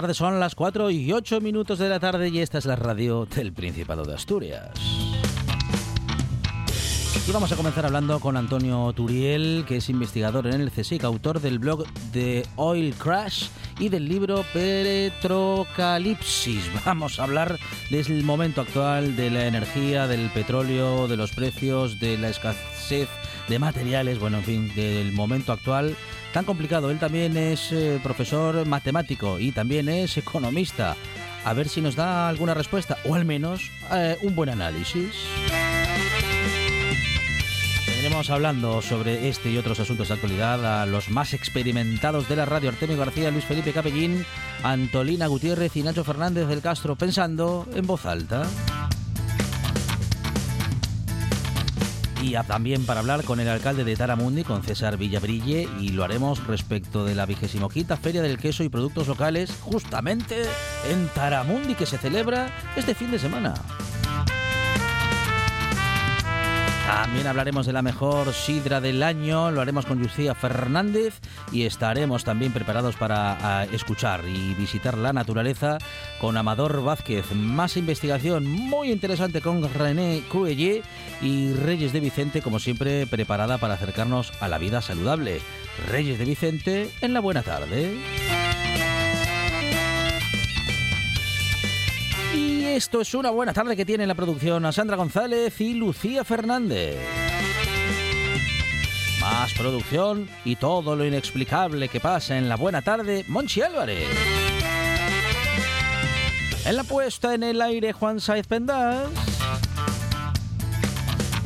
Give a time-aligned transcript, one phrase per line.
[0.00, 0.16] Tardes.
[0.16, 3.52] Son las 4 y 8 minutos de la tarde y esta es la radio del
[3.52, 4.70] Principado de Asturias.
[7.26, 11.40] Y vamos a comenzar hablando con Antonio Turiel, que es investigador en el CSIC, autor
[11.40, 13.48] del blog The Oil Crash
[13.80, 16.70] y del libro Petrocalipsis.
[16.86, 17.58] Vamos a hablar
[17.90, 23.08] del momento actual de la energía, del petróleo, de los precios, de la escasez
[23.48, 25.96] de materiales, bueno, en fin, del momento actual
[26.32, 26.90] tan complicado.
[26.90, 30.96] Él también es eh, profesor matemático y también es economista.
[31.44, 35.14] A ver si nos da alguna respuesta o al menos eh, un buen análisis.
[37.86, 42.44] Tendremos hablando sobre este y otros asuntos de actualidad a los más experimentados de la
[42.44, 44.24] radio, Artemio García, Luis Felipe Capellín,
[44.62, 48.46] Antolina Gutiérrez y Nacho Fernández del Castro, pensando en voz alta.
[52.22, 56.46] Y también para hablar con el alcalde de Taramundi, con César Villabrille, y lo haremos
[56.46, 60.42] respecto de la vigésimo quinta Feria del Queso y Productos Locales, justamente
[60.90, 63.54] en Taramundi, que se celebra este fin de semana.
[66.88, 71.20] También hablaremos de la mejor sidra del año, lo haremos con Lucía Fernández
[71.52, 75.76] y estaremos también preparados para escuchar y visitar la naturaleza
[76.18, 77.30] con Amador Vázquez.
[77.34, 80.82] Más investigación muy interesante con René Cruelle
[81.20, 85.42] y Reyes de Vicente, como siempre, preparada para acercarnos a la vida saludable.
[85.90, 87.98] Reyes de Vicente en la buena tarde.
[92.78, 96.96] Esto es una buena tarde que tiene la producción a Sandra González y Lucía Fernández.
[99.20, 104.06] Más producción y todo lo inexplicable que pasa en la buena tarde, Monchi Álvarez.
[106.64, 109.08] En la puesta en el aire, Juan Saiz Pendas.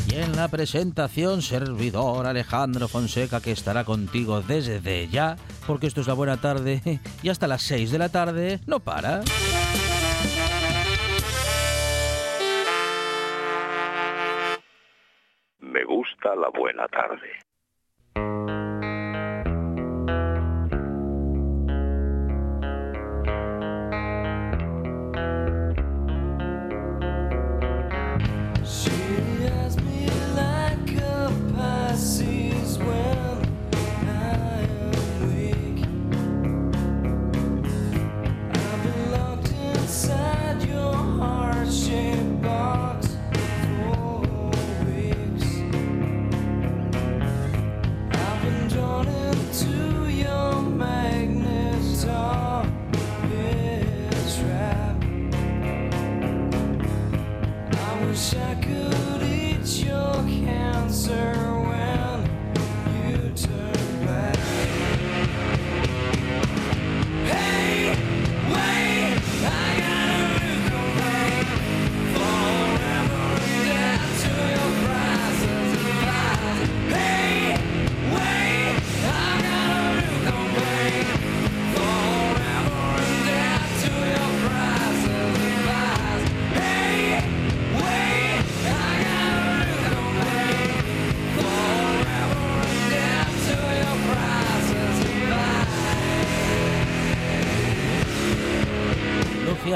[0.06, 6.08] Y en la presentación, servidor Alejandro Fonseca, que estará contigo desde ya, porque esto es
[6.08, 9.22] la buena tarde y hasta las 6 de la tarde no para.
[15.82, 17.28] Me gusta la buena tarde.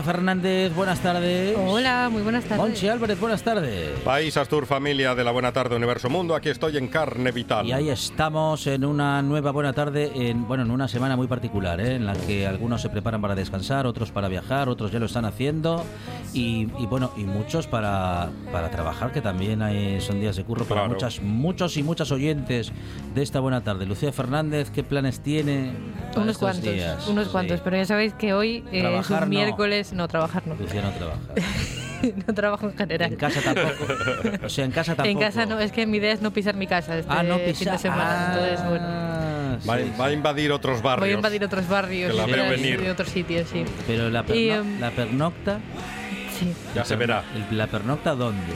[0.06, 1.56] Fernández, buenas tardes.
[1.58, 2.58] Hola, muy buenas tardes.
[2.58, 3.90] Monchi Álvarez, buenas tardes.
[4.04, 7.66] País Astur, familia de la Buena Tarde Universo Mundo, aquí estoy en Carne Vital.
[7.66, 11.80] Y ahí estamos en una nueva buena tarde, en, bueno, en una semana muy particular,
[11.80, 11.96] ¿eh?
[11.96, 15.24] en la que algunos se preparan para descansar, otros para viajar, otros ya lo están
[15.24, 15.84] haciendo
[16.36, 20.64] y, y bueno, y muchos para, para trabajar, que también hay, son días de curro
[20.64, 20.92] para Claro.
[20.94, 22.72] muchas, muchos y muchas oyentes
[23.14, 23.86] de esta buena tarde.
[23.86, 25.72] Lucía Fernández, ¿qué planes tiene?
[26.10, 27.08] para Unos estos cuantos, días?
[27.08, 27.30] unos Sí.
[27.32, 29.34] cuantos, pero ya sabéis que hoy eh, es Trabajar un no.
[29.38, 31.18] miércoles, no, trabajar no, Lucía no trabaja.
[32.26, 33.12] no trabajo en general.
[33.12, 33.84] En casa tampoco.
[34.44, 35.08] O sea, en casa tampoco.
[35.10, 37.36] En casa no, es que mi idea es no pisar mi casa este Ah, no
[37.38, 37.72] fin pisar.
[37.72, 38.84] de semana, entonces bueno.
[38.88, 41.06] Ah, Va, sí, va a invadir otros barrios.
[41.06, 42.82] Voy a invadir otros barrios Que la veo venir.
[42.84, 43.64] y otros sitios, sí.
[43.86, 45.60] Pero la, Y, perno- em, la pernocta.
[46.38, 46.52] Sí.
[46.74, 47.24] Ya se verá.
[47.50, 48.52] el- ¿La pernocta dónde?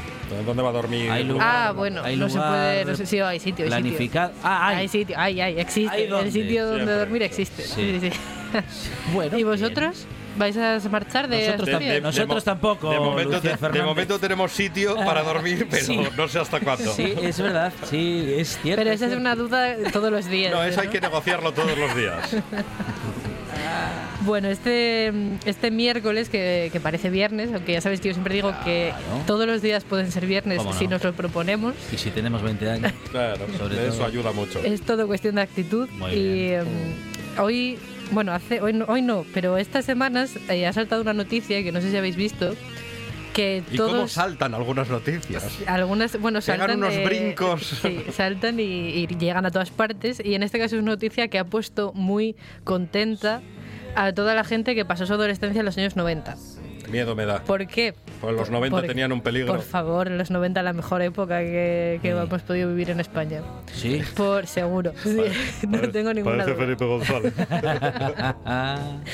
[0.47, 1.11] ¿Dónde va a dormir?
[1.11, 3.81] Hay lugar- Ah, bueno, hay no se puede, no sé si hay sitio, hay sitio.
[3.81, 4.33] Planificado.
[4.43, 4.77] Ah, hay.
[4.79, 6.05] Hay sitio, hay, hay, existe.
[6.09, 6.97] El sitio donde Siempre.
[6.99, 7.63] dormir existe.
[7.65, 7.99] Sí.
[8.01, 8.17] Sí, sí.
[9.15, 9.49] Bueno, ¿Y bien.
[9.49, 10.07] vosotros?
[10.37, 11.95] ¿Vais a marchar de Nosotros De- Asturias?
[11.95, 13.85] de- Nosotros de mo- tampoco, De momento, Lucía te- de Fernández.
[13.85, 16.01] momento tenemos sitio para dormir, pero Sí.
[16.17, 16.93] no sé hasta cuándo.
[16.93, 18.81] Sí, es verdad, sí, es cierto.
[18.81, 20.53] Pero esa es una duda todos los días.
[20.53, 22.37] No, eso hay que negociarlo todos los días.
[24.23, 25.13] Bueno, este,
[25.47, 28.93] este miércoles, que, que parece viernes, aunque ya sabéis que yo siempre digo que
[29.27, 30.91] todos los días pueden ser viernes ¿Cómo si no?
[30.93, 32.93] nos lo proponemos, Y si tenemos 20 años.
[33.11, 34.07] Claro, Sobre eso todo.
[34.07, 34.59] ayuda mucho.
[34.63, 35.89] es todo cuestión de actitud.
[35.99, 36.61] Muy y bien.
[36.61, 36.67] em,
[37.43, 37.79] hoy,
[38.13, 41.73] bueno, hace, hoy, no, hoy no, pero estas semanas eh, ha saltado una noticia que
[41.73, 42.55] no sé si habéis visto,
[43.33, 44.13] que ¿Y cómo todos...
[44.13, 45.45] saltan algunas noticias?
[45.67, 46.77] Algunas, bueno, saltan.
[46.79, 47.63] unos eh, brincos.
[47.83, 50.21] Sí, saltan y, y llegan a todas partes.
[50.25, 53.41] Y en este caso es una noticia que ha puesto muy contenta
[53.97, 56.37] a toda la gente que pasó su adolescencia en los años 90.
[56.91, 57.45] Miedo me da.
[57.45, 57.95] ¿Por qué?
[58.21, 59.53] Pues los 90 Por- tenían un peligro.
[59.55, 62.19] Por favor, en los 90 la mejor época que, que Mm.
[62.19, 63.43] hemos podido vivir en España.
[63.73, 64.03] Sí.
[64.17, 64.93] Por seguro.
[65.05, 65.17] Sí,
[65.69, 66.65] no tengo ninguna Parece duda.
[66.65, 67.33] Felipe González.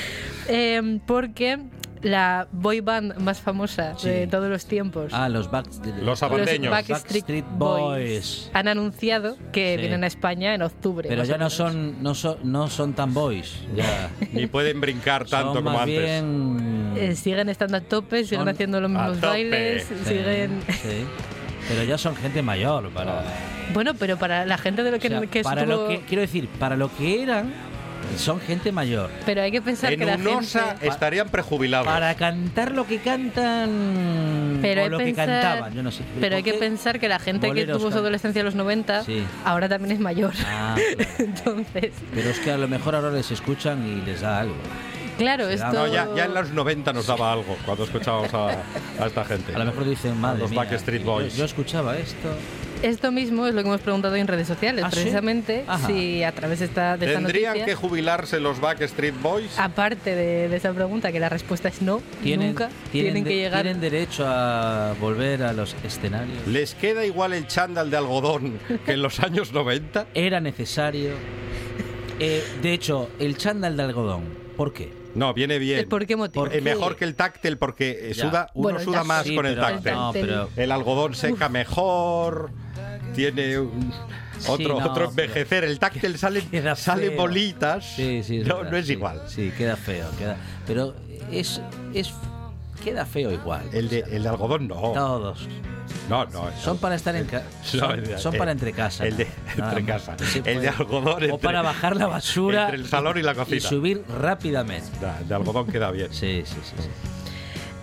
[0.49, 1.59] Eh, porque
[2.01, 5.67] la boy band más famosa de todos los tiempos, ah, los back...
[6.01, 6.69] Los los.
[6.69, 8.51] Backstreet, Boys, Boys.
[8.53, 9.81] han anunciado que Sí.
[9.81, 11.07] vienen a España en octubre.
[11.09, 13.55] Pero ya no son, no son, no son tan boys.
[13.75, 14.09] Ya.
[14.33, 15.99] Ni pueden brincar tanto Son como más antes.
[16.03, 20.61] bien- Eh, siguen estando a tope, siguen Son haciendo los mismos bailes, Sí, siguen...
[20.67, 21.05] sí.
[21.67, 23.23] Pero ya son gente mayor para,
[23.73, 25.99] Bueno, pero para la gente de lo que, o sea, que para estuvo- lo que
[26.01, 27.51] quiero decir, para lo que eran
[28.17, 29.09] son gente mayor.
[29.25, 30.87] Pero hay que pensar En que la UNOSA gente...
[30.87, 31.87] estarían prejubilados.
[31.87, 36.03] Para cantar lo que cantan Pero o lo pensar, que cantaban, yo no sé.
[36.19, 39.23] pero hay que pensar que la gente que tuvo su adolescencia en los 90 Sí.
[39.45, 40.33] ahora también es mayor.
[40.45, 41.13] Ah, claro.
[41.19, 44.55] Entonces, Pero es que a lo mejor ahora les escuchan y les da algo.
[45.17, 45.71] claro, Sí, esto...
[45.71, 48.47] No, ya, ya en los 90 nos daba algo cuando escuchábamos a,
[49.03, 49.53] a esta gente.
[49.55, 51.35] A lo mejor dicen, madre los mía, Backstreet yo- Boys.
[51.35, 52.29] Yo, escuchaba esto.
[52.83, 56.59] Esto mismo es lo que hemos preguntado en redes sociales, ¿Ah, precisamente, si a través
[56.59, 59.57] de esta, de esta ¿Tendrían noticia, que jubilarse los Backstreet Boys?
[59.57, 63.29] aparte de, de esa pregunta, que la respuesta es no, Tienen, nunca, tienen, tienen que
[63.31, 63.63] de- llegar...
[63.63, 66.45] tienen derecho a volver a los escenarios.
[66.47, 70.07] ¿Les queda igual el chándal de algodón que en los años 90?
[70.13, 71.11] Era necesario.
[72.19, 74.23] Eh, de hecho, el chándal de algodón.
[74.55, 74.89] ¿Por qué?
[75.17, 75.89] No, viene bien.
[75.89, 76.45] ¿Por qué motivo?
[76.45, 76.61] ¿Por Eh, qué?
[76.61, 78.29] mejor que el táctil porque eh, Ya.
[78.29, 79.91] suda, uno Bueno, suda más Sí, con el táctil.
[79.93, 82.51] No, pero El algodón seca mejor,
[83.15, 83.91] tiene un-
[84.47, 85.63] otro, no, otro envejecer.
[85.63, 86.43] El táctil sale,
[86.75, 87.83] sale bolitas.
[87.95, 88.93] Sí, sí, no, verdad, no es sí.
[88.93, 89.21] igual.
[89.27, 90.37] Sí, queda feo, queda.
[90.67, 90.93] Pero
[91.31, 91.59] es,
[91.95, 92.13] es
[92.87, 93.63] queda feo igual.
[93.73, 94.75] El de, el de algodón no.
[94.93, 95.47] Todos.
[96.09, 96.49] No, no.
[96.63, 97.45] Son para estar en casa.
[97.63, 99.05] Son, el para entre casa.
[99.05, 100.15] El de entre casa.
[100.19, 102.65] Sí, El de algodón O entre- para bajar la basura.
[102.65, 103.59] entre el salón y la Y cocina.
[103.59, 104.87] subir rápidamente.
[105.01, 106.07] Da- De algodón queda bien.
[106.13, 106.75] Sí, sí, sí.
[106.79, 106.89] sí.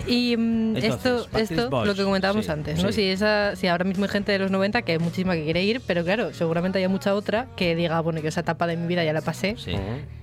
[0.06, 2.88] Y mm, Entonces, esto, esto Boys, lo que comentábamos sí, antes, ¿no?
[2.92, 2.94] sí.
[2.96, 5.62] Si, esa, si ahora mismo hay gente de los 90 que hay muchísima que quiere
[5.64, 8.86] ir, pero claro, seguramente haya mucha otra que diga, bueno, yo esa etapa de mi
[8.86, 9.72] vida ya la pasé Sí,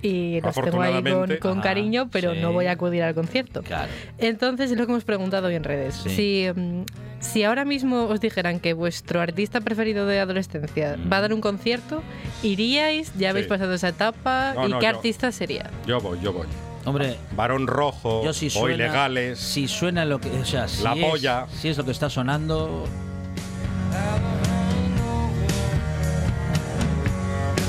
[0.02, 2.40] y los tengo ahí con, con Ah, cariño, pero sí.
[2.40, 3.62] no voy a acudir al concierto.
[3.62, 3.90] claro.
[4.18, 5.94] Entonces es lo que hemos preguntado hoy en redes.
[5.96, 6.10] Sí.
[6.10, 6.82] Si, mm,
[7.20, 11.12] si ahora mismo os dijeran que vuestro artista preferido de adolescencia Mm.
[11.12, 12.02] va a dar un concierto,
[12.42, 13.12] ¿iríais?
[13.18, 13.48] ¿Ya habéis Sí.
[13.50, 14.52] pasado esa etapa?
[14.54, 14.90] No, ¿Y no, qué yo.
[14.90, 15.70] artista sería?
[15.86, 16.46] Yo voy, yo voy.
[16.84, 18.74] Hombre, Varón rojo yo si o suena.
[18.74, 19.38] ilegales.
[19.38, 20.30] Si suena lo que.
[20.30, 21.46] O sea, si La es- polla.
[21.60, 22.84] Si es lo que está sonando.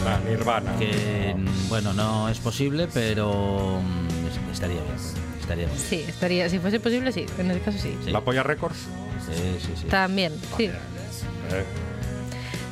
[0.05, 0.75] La Nirvana.
[0.77, 4.95] Que mm, bueno, no es posible, pero mm, es- estaría bien.
[5.39, 5.77] Estaría bien.
[5.77, 6.49] Sí, estaría.
[6.49, 7.25] Si fuese posible, sí.
[7.37, 7.97] En ese caso, sí.
[8.03, 8.11] Sí.
[8.11, 8.77] La Polla Records.
[9.25, 9.87] Sí, sí, sí.
[9.87, 10.65] También, sí.
[10.65, 10.73] Eh,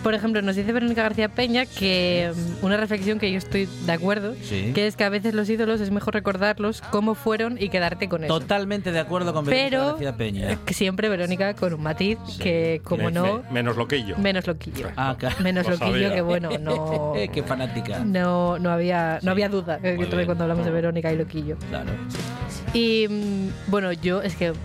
[0.04, 2.32] Por ejemplo, nos dice Verónica García Peña que
[2.62, 4.72] mm, una reflexión que yo estoy de acuerdo, Sí.
[4.74, 8.24] que es que a veces los ídolos es mejor recordarlos cómo fueron y quedarte con
[8.24, 8.40] eso.
[8.40, 10.58] Totalmente de acuerdo con Verónica Pero García Peña.
[10.66, 12.40] que siempre Verónica con un matiz Sí.
[12.40, 14.18] que, como me- no, me- menos loquillo.
[14.18, 14.88] menos loquillo.
[14.98, 15.36] Ah, claro.
[15.44, 16.14] Menos lo loquillo sabía.
[16.16, 18.00] que bueno, no, Qué fanática.
[18.00, 21.58] no, no había, no había duda eh, cuando hablamos de Verónica y loquillo.
[21.70, 21.92] Claro.
[22.74, 24.56] Y mm, bueno, yo es que mm,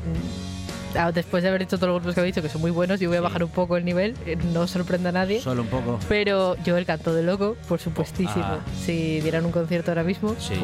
[1.12, 3.08] después de haber hecho todos los grupos que habéis dicho que son muy buenos, yo
[3.08, 3.24] voy a Sí.
[3.24, 5.40] bajar un poco el nivel, eh, no sorprenda a nadie.
[5.40, 5.98] Solo un poco.
[6.08, 8.44] Pero yo el canto de loco, por supuestísimo.
[8.44, 8.58] Ah.
[8.84, 10.54] Si dieran un concierto ahora mismo, Sí.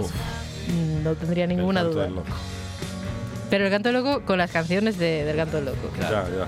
[1.03, 2.05] No tendría el ninguna canto duda.
[2.05, 2.29] del loco.
[3.51, 5.89] Pero el canto de loco con las canciones de- del canto de loco.
[5.99, 6.29] Claro.
[6.31, 6.47] Ya, ya.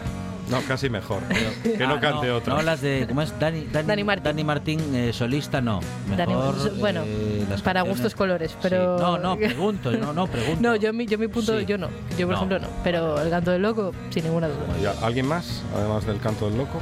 [0.51, 1.23] No, casi mejor.
[1.63, 2.55] que no Ah, cante no, otro.
[2.57, 3.07] No las de.
[3.09, 3.39] ¿Cómo es?
[3.39, 4.25] Dani, Dani, Dani Martín.
[4.25, 5.81] Dani Martín, eh, solista, no.
[6.17, 8.57] Dani- Mejor, bueno, eh, las para canciones- gustos colores, Sí.
[8.63, 8.99] pero...
[8.99, 10.61] No, no, pregunto, no, no, pregunto.
[10.61, 11.65] No, yo mi, yo mi punto, Sí.
[11.67, 11.89] yo no.
[12.19, 12.35] Yo, por No.
[12.37, 12.69] ejemplo, no.
[12.85, 14.95] Pero el canto del loco, sin ninguna duda.
[15.03, 15.63] ¿Alguien más?
[15.77, 16.79] Además del canto del loco.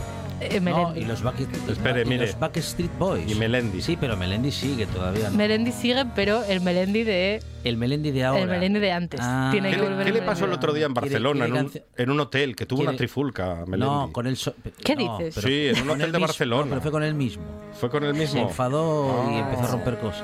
[0.51, 1.01] Eh, No, Melendi.
[1.01, 1.35] y los, Back,
[1.69, 2.27] Espere, y mire.
[2.27, 3.31] los Backstreet Boys.
[3.31, 3.81] Y Melendi.
[3.83, 5.31] Sí, pero Melendi sigue todavía.
[5.31, 5.37] ¿no?
[5.37, 8.43] Melendi sigue, pero el Melendi de el Melendi de ahora.
[8.43, 9.21] el Melendi de antes.
[9.23, 9.49] Ah.
[9.53, 11.61] Tiene ¿Qué, que le- volver qué le pasó el otro día en Quiere- Barcelona, quiere
[11.61, 13.79] en, un, en un hotel, que tuvo quiere- una trifulca, Melendi?
[13.87, 14.37] No, con el...
[14.37, 15.35] so- ¿Qué no, dices?
[15.37, 16.63] pero- Sí, en un hotel el de mismo, Barcelona.
[16.65, 17.43] no, pero fue con él mismo.
[17.79, 18.33] ¿Fue con el mismo?
[18.35, 19.39] Se enfadó y Ah.
[19.49, 20.23] empezó a romper cosas.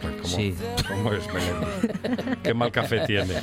[0.00, 0.54] Pues, ¿Cómo, Sí.
[0.88, 2.36] ¿Cómo es Melendi?
[2.42, 3.34] Qué mal café tiene.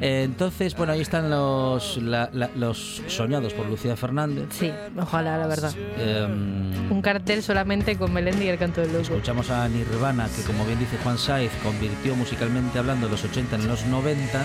[0.00, 4.46] Eh, entonces, bueno, ahí están los, la- la- los soñados por Lucía Fernández.
[4.50, 5.72] Sí, ojalá, la verdad.
[5.98, 9.02] Em, Un cartel solamente con Melendi y el canto del loco.
[9.04, 13.66] Escuchamos a Nirvana, que como bien dice Juan Saiz, convirtió musicalmente hablando los 80 en
[13.66, 14.44] los 90.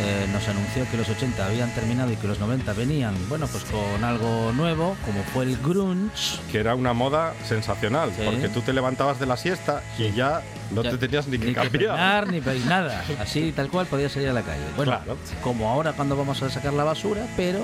[0.00, 3.64] Eh, nos anunció que los 80 habían terminado y que los 90 venían, bueno, pues
[3.64, 6.38] con algo nuevo, como fue el grunge.
[6.52, 8.22] Que era una moda sensacional, Sí.
[8.24, 11.46] porque tú te levantabas de la siesta y ya no Ya te tenías ni que
[11.46, 11.72] ni cambiar.
[11.96, 13.02] peinar, ni pe- nada.
[13.20, 14.62] Así, tal cual, podías salir a la calle.
[14.76, 15.18] Bueno, Claro.
[15.42, 17.58] como ahora cuando vamos a sacar la basura, pero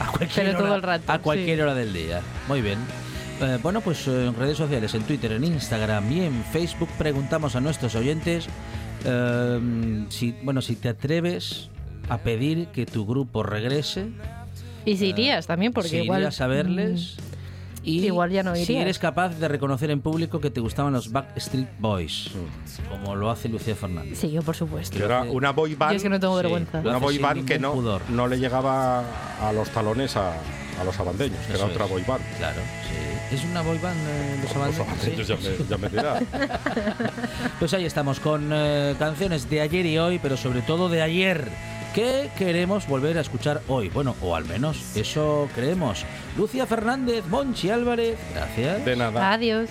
[0.00, 1.62] a cualquier, Pero todo hora, el rato, a cualquier sí.
[1.62, 2.22] hora del día.
[2.48, 2.78] Muy bien.
[3.42, 7.54] Eh, bueno, pues eh, en redes sociales, en Twitter, en Instagram y en Facebook preguntamos
[7.54, 8.46] a nuestros oyentes
[9.06, 11.70] eh, si, bueno, si te atreves
[12.08, 14.08] a pedir que tu grupo regrese,
[14.84, 16.20] Y si irías también, porque si igual.
[16.20, 17.16] irías a verles.
[17.86, 18.82] Y Igual ya no si irías.
[18.82, 22.88] eres capaz de reconocer en público que te gustaban los Backstreet Boys, Mm.
[22.90, 24.18] como lo hace Lucía Fernández.
[24.18, 24.96] Sí, yo por supuesto.
[24.98, 26.42] Que era una boy band, Yo es que no tengo Sí.
[26.42, 26.80] vergüenza.
[26.80, 28.02] Una boy band que no, pudor.
[28.10, 29.04] no le llegaba
[29.40, 30.32] a los talones a,
[30.80, 31.90] a los abandeños, que Eso era otra es.
[31.92, 32.22] boy band.
[32.38, 33.34] Claro, sí.
[33.36, 34.88] ¿Es una boy band eh, los Los abandeños?
[34.88, 35.34] abandeños Sí.
[35.34, 36.22] ya me, ya me dirás.
[37.58, 41.48] Pues ahí estamos con eh, canciones de ayer y hoy, pero sobre todo de ayer.
[41.94, 43.88] Que queremos volver a escuchar hoy.
[43.88, 46.04] Bueno, o al menos eso creemos.
[46.36, 48.84] Lucia Fernández, Monchi Álvarez, gracias.
[48.84, 49.32] De nada.
[49.32, 49.70] Adiós.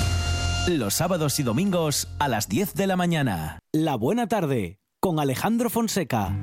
[0.67, 3.59] Los sábados y domingos a las 10 de la mañana.
[3.73, 6.37] La buena tarde con Alejandro Fonseca.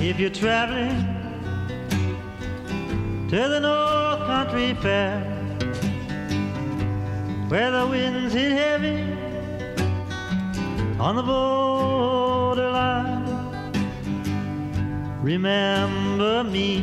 [0.00, 1.06] If you're traveling
[3.30, 5.22] to the North Country Fair,
[7.48, 9.07] where the winds hit heavy
[11.00, 13.24] on the borderline,
[15.22, 16.80] remember me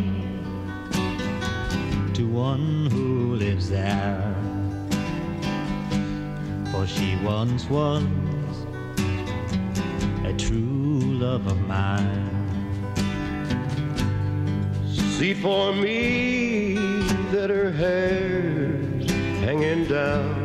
[2.13, 4.33] to one who lives there.
[6.71, 8.03] For she once was
[10.23, 12.31] a true love of mine.
[14.87, 16.75] See for me
[17.31, 19.09] that her hair's
[19.41, 20.44] hanging down.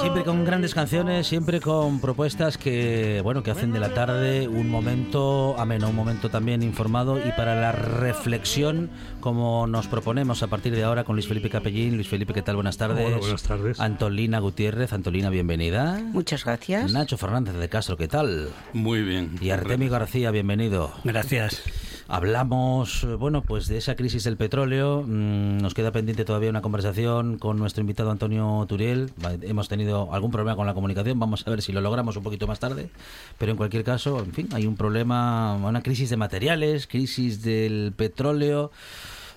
[0.00, 4.68] Siempre con grandes canciones, siempre con propuestas que, bueno, que hacen de la tarde un
[4.70, 10.74] momento ameno, un momento también informado y para la reflexión, como nos proponemos a partir
[10.74, 11.96] de ahora con Luis Felipe Capellín.
[11.96, 12.56] Luis Felipe, ¿qué tal?
[12.56, 13.06] Buenas tardes.
[13.06, 13.80] Hola, buenas tardes.
[13.80, 14.92] Antolina Gutiérrez.
[14.92, 16.00] Antolina, bienvenida.
[16.12, 16.92] Muchas gracias.
[16.92, 18.50] Nacho Fernández de Castro, ¿qué tal?
[18.72, 19.36] Muy bien.
[19.40, 20.92] Y Artemio García, bienvenido.
[21.04, 21.62] Gracias.
[22.06, 25.02] Hablamos, eh, bueno, pues de esa crisis del petróleo.
[25.06, 29.10] Mm, Nos queda pendiente todavía una conversación con nuestro invitado Antonio Turiel.
[29.42, 31.18] Hemos tenido algún problema con la comunicación.
[31.18, 32.90] Vamos a ver si lo logramos un poquito más tarde.
[33.38, 37.92] Pero en cualquier caso, en fin, hay un problema, una crisis de materiales, crisis del
[37.96, 38.70] petróleo.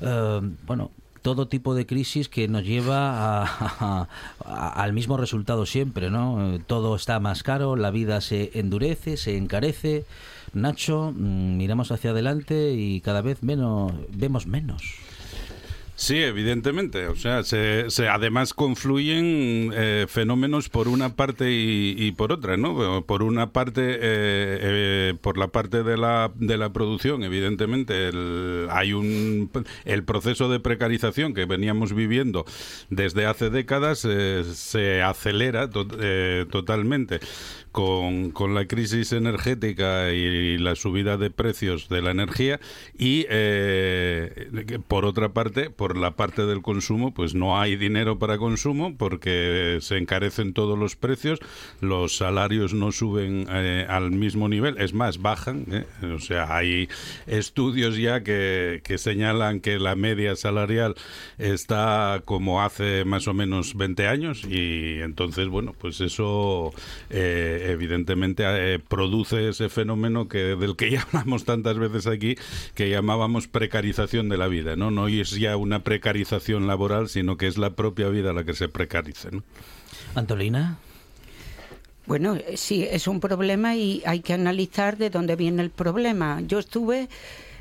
[0.02, 0.92] eh, bueno,
[1.28, 4.08] todo tipo de crisis que nos lleva a-
[4.82, 6.54] al mismo resultado siempre, ¿no?
[6.56, 10.06] Eh, Todo está más caro, la vida se endurece, se encarece.
[10.54, 14.82] Nacho, mm, miramos hacia adelante y cada vez menos vemos menos.
[16.00, 17.08] Sí, evidentemente.
[17.08, 23.04] O sea, se, se- además confluyen eh, fenómenos por una parte y, por otra, ¿no?
[23.04, 28.68] Por una parte, eh, eh, por la parte de la, de la producción, evidentemente, el-
[28.70, 29.50] hay un
[29.86, 32.46] el proceso de precarización que veníamos viviendo
[32.92, 35.68] desde hace décadas eh, se acelera
[36.00, 37.20] eh, totalmente.
[37.78, 42.60] Con, con la crisis energética y la subida de precios de la energía
[42.98, 48.40] y eh, por otra parte por la parte del consumo pues no hay dinero para
[48.40, 51.40] consumo porque se encarecen todos los precios
[51.80, 55.86] los salarios no suben eh, al mismo nivel es más bajan ¿eh?
[56.16, 56.90] o sea hay
[57.28, 60.96] estudios ya que, que señalan que la media salarial
[61.38, 66.74] está como hace más o menos 20 años y entonces bueno pues eso
[67.12, 72.36] eh, evidentemente eh, produce ese fenómeno que del que ya hablamos tantas veces aquí
[72.76, 77.48] que llamábamos precarización de la vida no no es ya una precarización laboral sino que
[77.48, 79.44] es la propia vida la que se precariza ¿no?
[80.16, 80.78] Antolina.
[82.06, 86.42] Bueno, eh, sí, es un problema y hay que analizar de dónde viene el problema.
[86.42, 87.10] Yo estuve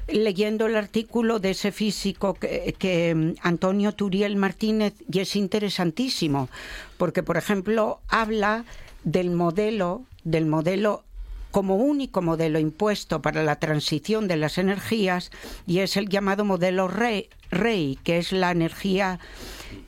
[0.09, 6.49] leyendo el artículo de ese físico que, que, mm, Antonio Turiel Martínez y es interesantísimo
[6.97, 8.65] porque, por ejemplo, habla
[9.07, 11.05] del modelo, del modelo
[11.53, 15.31] como único modelo impuesto para la transición de las energías
[15.67, 19.21] y es el llamado modelo REI, REI que es la energía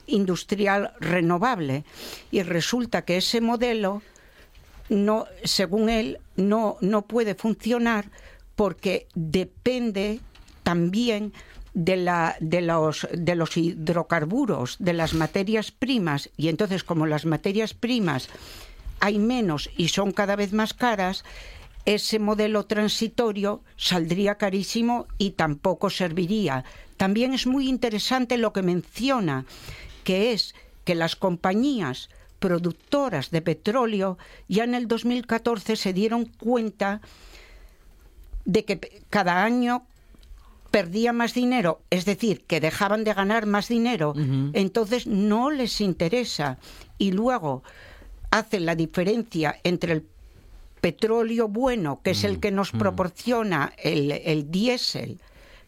[0.07, 1.85] industrial renovable.
[2.31, 4.03] Y resulta que ese modelo
[4.89, 8.11] no, según él, no, no puede funcionar
[8.55, 10.21] porque depende
[10.63, 11.33] también
[11.75, 17.27] de, la, de, los, de los hidrocarburos, de las materias primas, y entonces como las
[17.27, 18.29] materias primas
[19.01, 21.25] hay menos y son cada vez más caras,
[21.85, 26.65] ese modelo transitorio saldría carísimo y tampoco serviría.
[26.97, 29.47] También es muy interesante lo que menciona,
[30.05, 37.01] que es que las compañías productoras de petróleo ya en el 2014 se dieron cuenta
[38.45, 39.85] de que cada año
[40.71, 44.15] perdía más dinero, es decir, que dejaban de ganar más dinero,
[44.53, 46.59] entonces no les interesa.
[46.99, 47.63] Y luego
[48.31, 50.07] hacen la diferencia entre el
[50.81, 55.21] petróleo bueno, que es el que nos proporciona el, el diésel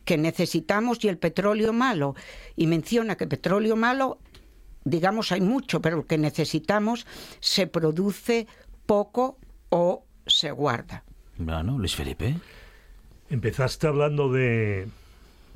[0.04, 2.14] que necesitamos, y el petróleo malo.
[2.56, 4.18] Y menciona que petróleo malo,
[4.84, 7.06] digamos, hay mucho, pero el que necesitamos
[7.40, 8.46] se produce
[8.86, 11.04] poco o se guarda.
[11.36, 12.36] Bueno, Luis Felipe.
[13.28, 14.88] Empezaste hablando de,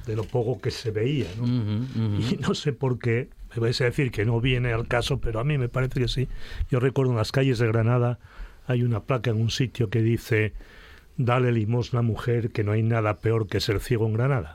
[0.07, 1.45] de lo poco que se veía, ¿no?
[2.21, 5.45] Y no sé por qué, vais a decir que no viene al caso, pero a
[5.45, 6.29] mí me parece que sí.
[6.71, 8.19] Yo recuerdo en las calles de Granada
[8.67, 10.53] hay una placa en un sitio que dice
[11.17, 14.55] dale limosna mujer, que no hay nada peor que ser ciego en Granada.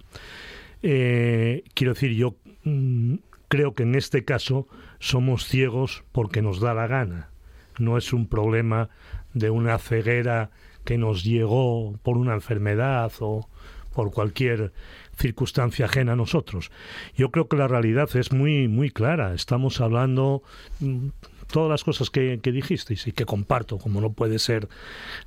[0.82, 3.16] Eh, quiero decir, yo mm,
[3.48, 4.68] creo que en este caso
[5.00, 7.30] somos ciegos porque nos da la gana.
[7.78, 8.90] No es un problema
[9.34, 10.52] de una ceguera
[10.86, 13.48] que nos llegó por una enfermedad o
[13.94, 14.72] por cualquier
[15.20, 16.72] circunstancia ajena a nosotros.
[17.16, 19.34] Yo creo que la realidad es muy muy clara.
[19.34, 20.42] Estamos hablando
[20.80, 21.10] mm,
[21.52, 24.68] todas las cosas que, que dijisteis y que comparto, como no puede ser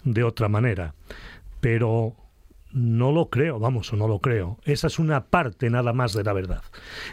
[0.05, 0.95] de otra manera.
[1.61, 2.17] Pero
[2.73, 4.59] no lo creo, vamos, o no lo creo.
[4.65, 6.63] Esa es una parte nada más de la verdad.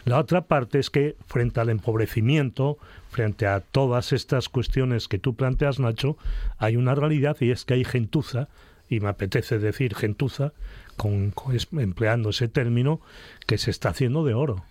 [0.05, 2.77] La otra parte es que frente al empobrecimiento,
[3.09, 6.17] frente a todas estas cuestiones que tú planteas, Nacho,
[6.57, 8.47] hay una realidad y es que hay gentuza,
[8.89, 10.53] y me apetece decir gentuza,
[10.99, 11.33] con,
[11.79, 12.99] empleando ese término,
[13.47, 14.65] que se está haciendo de oro.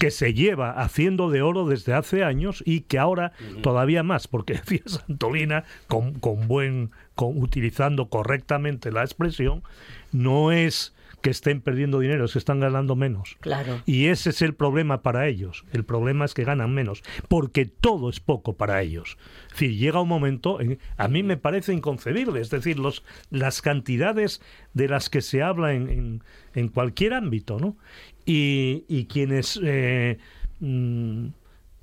[0.00, 3.30] que se lleva haciendo de oro desde hace años y que ahora
[3.62, 9.62] todavía más, porque decía Santolina, con, con buen, con, utilizando correctamente la expresión,
[10.10, 13.36] no es que estén perdiendo dinero, es que están ganando menos.
[13.40, 13.82] Claro.
[13.86, 15.64] Y ese es el problema para ellos.
[15.72, 19.18] El problema es que ganan menos, porque todo es poco para ellos.
[19.46, 23.62] Es decir, llega un momento, en- a mí me parece inconcebible, es decir, los, las
[23.62, 24.40] cantidades
[24.74, 26.22] de las que se habla en, en-
[26.54, 27.76] en cualquier ámbito, ¿no?
[28.24, 30.18] Y, y quienes eh,
[30.60, 31.26] mm,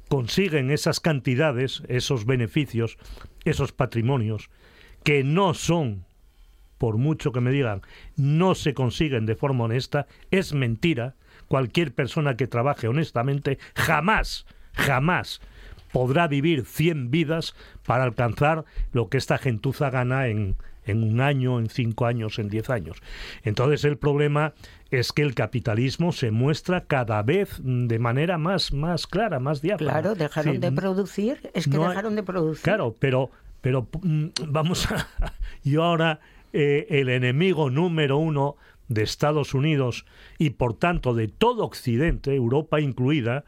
[0.10, 2.98] consiguen esas cantidades, esos beneficios,
[3.44, 4.50] esos patrimonios,
[5.04, 6.06] que no son
[6.78, 7.82] por mucho que me digan,
[8.18, 11.16] no se consiguen de forma honesta, es mentira.
[11.48, 15.42] Cualquier persona que trabaje honestamente jamás, jamás
[15.92, 21.60] podrá vivir 100 vidas para alcanzar lo que esta gentuza gana en, en un año,
[21.60, 22.98] en cinco años, en diez años.
[23.44, 24.54] Entonces el problema
[24.92, 29.92] es que el capitalismo se muestra cada vez de manera más, más clara, más diáfana.
[29.92, 32.64] Claro, dejaron Sí, de producir, es que no hay- dejaron de producir.
[32.64, 33.30] Claro, pero,
[33.62, 35.08] pero mm, vamos a.
[35.64, 36.20] Yo ahora,
[36.58, 38.56] eh, el enemigo número uno
[38.88, 40.06] de Estados Unidos
[40.38, 43.44] y por tanto de todo Occidente, Europa incluida,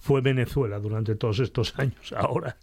[0.00, 2.12] fue Venezuela durante todos estos años.
[2.12, 2.56] Ahora,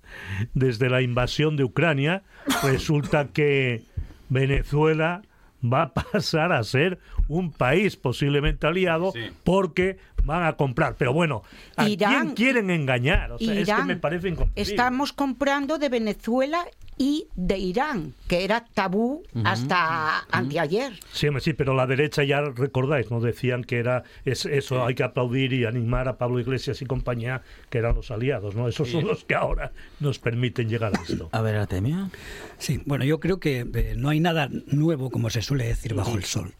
[0.54, 2.24] desde la invasión de Ucrania,
[2.64, 3.84] resulta que
[4.28, 5.22] Venezuela
[5.64, 7.00] va a pasar a ser
[7.38, 9.14] un país posiblemente aliado
[9.44, 10.96] porque van a comprar.
[10.98, 11.42] Pero bueno,
[11.78, 13.32] ¿a Irán- quién quieren engañar?
[13.32, 14.62] O sea, es que me parece inconcebible.
[14.62, 16.66] Estamos comprando de Venezuela
[16.98, 20.94] y de Irán, que era tabú hasta anteayer.
[21.12, 23.20] Sí, sí, pero la derecha ya recordáis, ¿no?
[23.20, 27.42] Decían que era es, eso, hay que aplaudir y animar a Pablo Iglesias y compañía,
[27.72, 28.68] que eran los aliados, ¿no?
[28.68, 31.30] Esos son los que ahora nos permiten llegar a esto.
[31.32, 32.12] A ver, Artemio.
[32.60, 36.16] Sí, bueno, yo creo que eh, no hay nada nuevo, como se suele decir, bajo
[36.18, 36.54] el sol.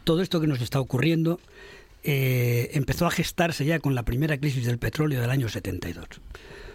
[0.00, 1.40] Todo esto que nos está ocurriendo
[2.04, 6.06] eh, empezó a gestarse ya con la primera crisis del petróleo del año 72.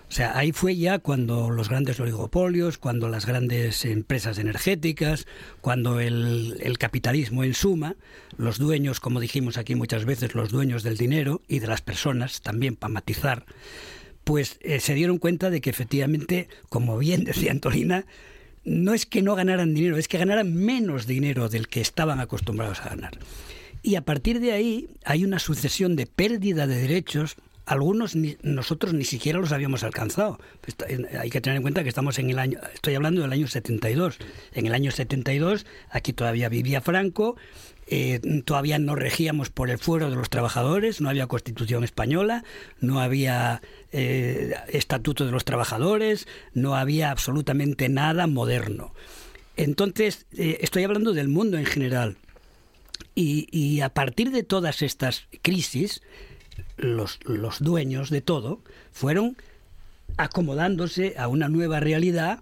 [0.09, 5.27] O sea, ahí fue ya cuando los grandes oligopolios, cuando las grandes empresas energéticas,
[5.59, 7.97] cuando el, el capitalismo en suma,
[8.37, 12.39] los dueños, como dijimos aquí muchas veces, los dueños del dinero y de las personas,
[12.41, 13.45] también para matizar,
[14.23, 18.05] pues eh, se dieron cuenta de que efectivamente, como bien decía Antolina,
[18.67, 22.81] no es que no ganaran dinero, es que ganaran menos dinero del que estaban acostumbrados
[22.81, 23.17] a ganar.
[23.81, 27.37] Y a partir de ahí hay una sucesión de pérdida de derechos.
[27.65, 30.39] Algunos nosotros ni siquiera los habíamos alcanzado.
[31.17, 34.17] Hay que tener en cuenta que estamos en el año, estoy hablando del año 72.
[34.53, 37.37] En el año 72 aquí todavía vivía Franco,
[37.87, 42.43] eh, todavía no regíamos por el fuero de los trabajadores, no había constitución española,
[42.81, 48.93] no había eh, estatuto de los trabajadores, no había absolutamente nada moderno.
[49.55, 52.17] Entonces, eh, estoy hablando del mundo en general.
[53.15, 56.01] Y, y a partir de todas estas crisis,
[56.77, 59.37] los, los dueños de todo fueron
[60.17, 62.39] acomodándose a una nueva realidad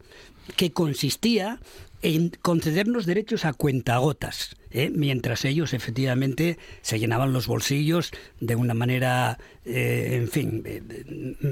[0.55, 1.59] que consistía
[2.05, 4.91] en concedernos derechos a cuentagotas, ¿eh?
[4.93, 10.83] mientras ellos efectivamente se llenaban los bolsillos de una manera, eh, en fin, eh,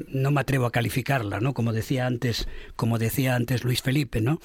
[0.09, 1.55] no me atrevo a calificarla, ¿no?
[1.55, 4.39] Como decía antes, como decía antes Luis Felipe, ¿no?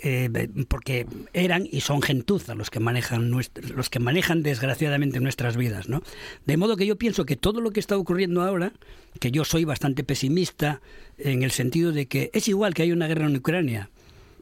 [0.00, 5.88] Eh, porque eran y son gentuza los que manejan los que manejan desgraciadamente nuestras vidas,
[5.88, 6.02] ¿no?
[6.44, 8.72] De modo que yo pienso que todo lo que está ocurriendo ahora,
[9.20, 10.80] que yo soy bastante pesimista
[11.18, 13.90] en el sentido de que es igual que hay una guerra en Ucrania.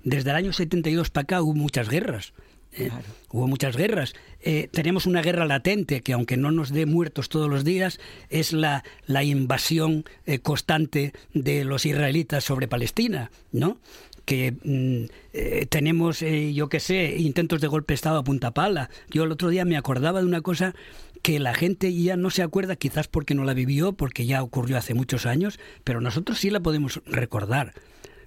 [0.04, 2.32] Desde el año 72 para acá hubo muchas guerras.
[2.72, 2.90] ¿eh?
[3.30, 4.14] Hubo muchas guerras.
[4.40, 8.52] Eh, tenemos una guerra latente que, aunque no nos dé muertos todos los días, es
[8.52, 13.78] la, la invasión eh, constante de los israelitas sobre Palestina, ¿no?
[14.24, 18.52] que mm, eh, tenemos, eh, yo qué sé, intentos de golpe de Estado a punta
[18.52, 18.90] pala.
[19.10, 20.74] Yo el otro día me acordaba de una cosa
[21.22, 24.76] que la gente ya no se acuerda, quizás porque no la vivió, porque ya ocurrió
[24.76, 27.74] hace muchos años, pero nosotros sí la podemos recordar.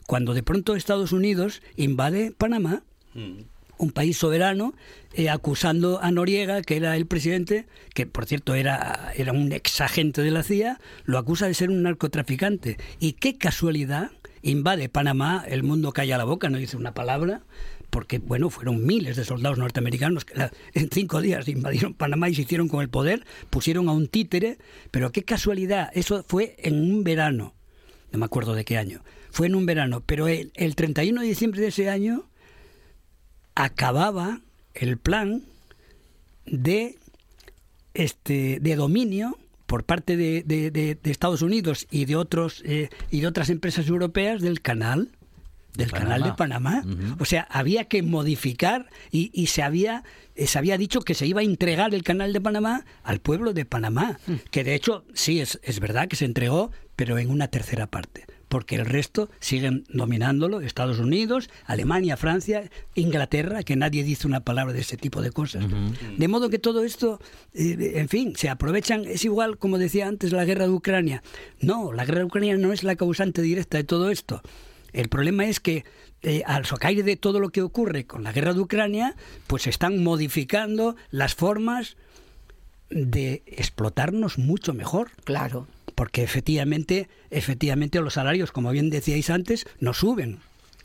[0.08, 2.82] Cuando de pronto Estados Unidos invade Panamá,
[3.78, 4.74] un país soberano,
[5.14, 10.22] eh, acusando a Noriega, que era el presidente, que por cierto era, era un exagente
[10.22, 12.78] de la CIA, lo acusa de ser un narcotraficante.
[13.02, 17.42] Y qué casualidad, invade Panamá, el mundo calla la boca, no dice una palabra,
[17.90, 22.44] porque bueno, fueron miles de soldados norteamericanos que en cinco días invadieron Panamá y se
[22.44, 24.58] hicieron con el poder, pusieron a un títere,
[24.90, 27.56] pero qué casualidad, eso fue en un verano,
[28.14, 29.02] no me acuerdo de qué año.
[29.38, 32.26] Fue en un verano, pero el, el 31 de diciembre de ese año
[33.56, 34.42] acababa
[34.74, 35.44] el plan
[36.46, 36.98] de
[37.94, 42.90] este de dominio por parte de, de- de- de Estados Unidos y de otros eh,
[43.12, 45.10] y de otras empresas europeas del canal
[45.76, 46.84] del canal de Panamá.
[47.20, 50.04] O sea, había que modificar y, y se había
[50.36, 53.54] eh, se había dicho que se iba a entregar el canal de Panamá al pueblo
[53.54, 54.20] de Panamá,
[54.50, 58.26] que de hecho sí es, es verdad que se entregó, pero en una tercera parte,
[58.48, 64.74] porque el resto siguen dominándolo, Estados Unidos, Alemania, Francia, Inglaterra, que nadie dice una palabra
[64.74, 65.66] de ese tipo de cosas.
[66.18, 67.20] De modo que todo esto,
[67.54, 71.24] eh, en fin, se aprovechan, es igual como decía antes la guerra de Ucrania.
[71.60, 74.42] No, la guerra de Ucrania no es la causante directa de todo esto.
[74.94, 75.84] El problema es que
[76.24, 79.70] eh, al socaire de todo lo que ocurre con la guerra de Ucrania, pues se
[79.70, 81.98] están modificando las formas
[82.90, 85.12] de explotarnos mucho mejor.
[85.24, 85.68] Claro.
[85.98, 90.38] Porque efectivamente, efectivamente los salarios, como bien decíais antes, no suben.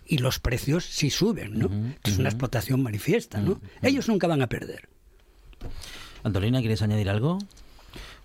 [0.07, 1.69] Y los precios sí suben, ¿no?
[2.03, 3.61] Es una explotación manifiesta, ¿no?
[3.83, 4.89] Ellos nunca van a perder.
[6.23, 7.37] Antolina, ¿quieres añadir algo?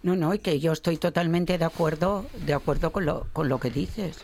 [0.02, 3.60] No, no, y que yo estoy totalmente de acuerdo, de acuerdo con lo, con lo
[3.60, 4.19] que dices.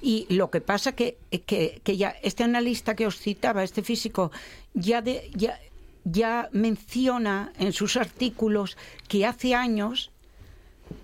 [0.00, 4.32] Y lo que pasa que, que, que ya este analista que os citaba, este físico,
[4.72, 5.60] ya, de, ya,
[6.04, 10.10] ya menciona en sus artículos que hace años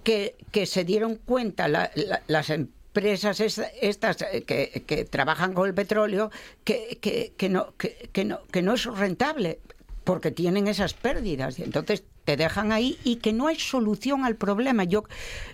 [0.02, 0.34] que,
[0.66, 6.30] se dieron cuenta la- la- las empresas es- estas eh, que, trabajan con el petróleo
[6.64, 6.98] que,
[7.36, 9.58] que, no, que no, que no es rentable
[10.04, 14.36] porque tienen esas pérdidas y entonces te dejan ahí y que no hay solución al
[14.36, 14.84] problema.
[14.84, 15.04] Yo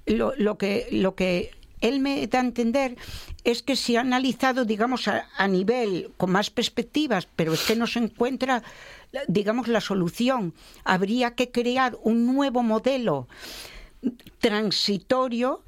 [0.07, 2.97] lo, lo que lo que él me da a entender
[3.43, 7.75] es que se ha analizado, digamos, a, a nivel con más perspectivas, pero es que
[7.75, 8.63] no se encuentra,
[9.29, 10.53] digamos, la solución.
[10.85, 13.29] Habría que crear un nuevo modelo
[14.39, 15.63] transitorio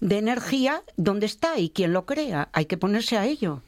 [0.00, 2.48] de energía donde está y quien lo crea.
[2.52, 3.62] Hay que ponerse a ello.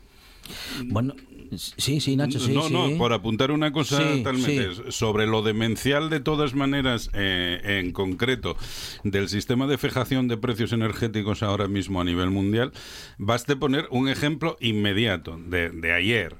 [0.86, 1.14] Bueno,
[1.56, 2.52] sí, sí, Nacho, sí.
[2.52, 2.72] no, sí.
[2.72, 4.82] no, por apuntar una cosa Sí, talmente sí.
[4.88, 8.56] sobre lo demencial de todas maneras, eh, en concreto,
[9.04, 12.72] del sistema de fijación de precios energéticos ahora mismo a nivel mundial,
[13.18, 16.36] baste poner un ejemplo inmediato de, de ayer.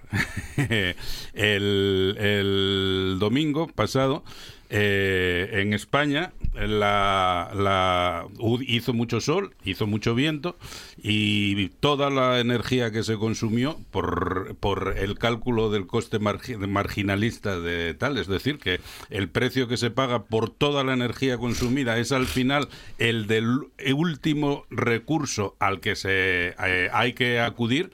[1.34, 4.24] el, el domingo pasado.
[4.70, 8.26] Eh, en España la, la-
[8.66, 10.58] hizo mucho sol, hizo mucho viento
[11.02, 17.58] y toda la energía que se consumió por, por el cálculo del coste margi- marginalista
[17.60, 21.98] de tal, es decir, que el precio que se paga por toda la energía consumida
[21.98, 23.58] es al final el del
[23.94, 27.90] último recurso al que se eh, hay que acudir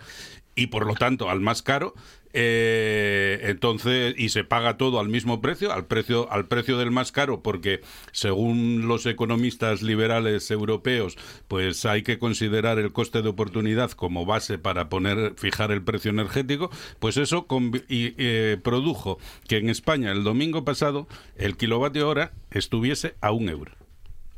[0.56, 1.94] y por lo tanto al más caro
[2.36, 7.12] eh, entonces y se paga todo al mismo precio al precio al precio del más
[7.12, 11.16] caro porque según los economistas liberales europeos
[11.46, 16.10] pues hay que considerar el coste de oportunidad como base para poner fijar el precio
[16.10, 17.46] energético pues eso
[17.88, 23.48] y, eh, produjo que en España el domingo pasado el kilovatio hora estuviese a un
[23.48, 23.72] euro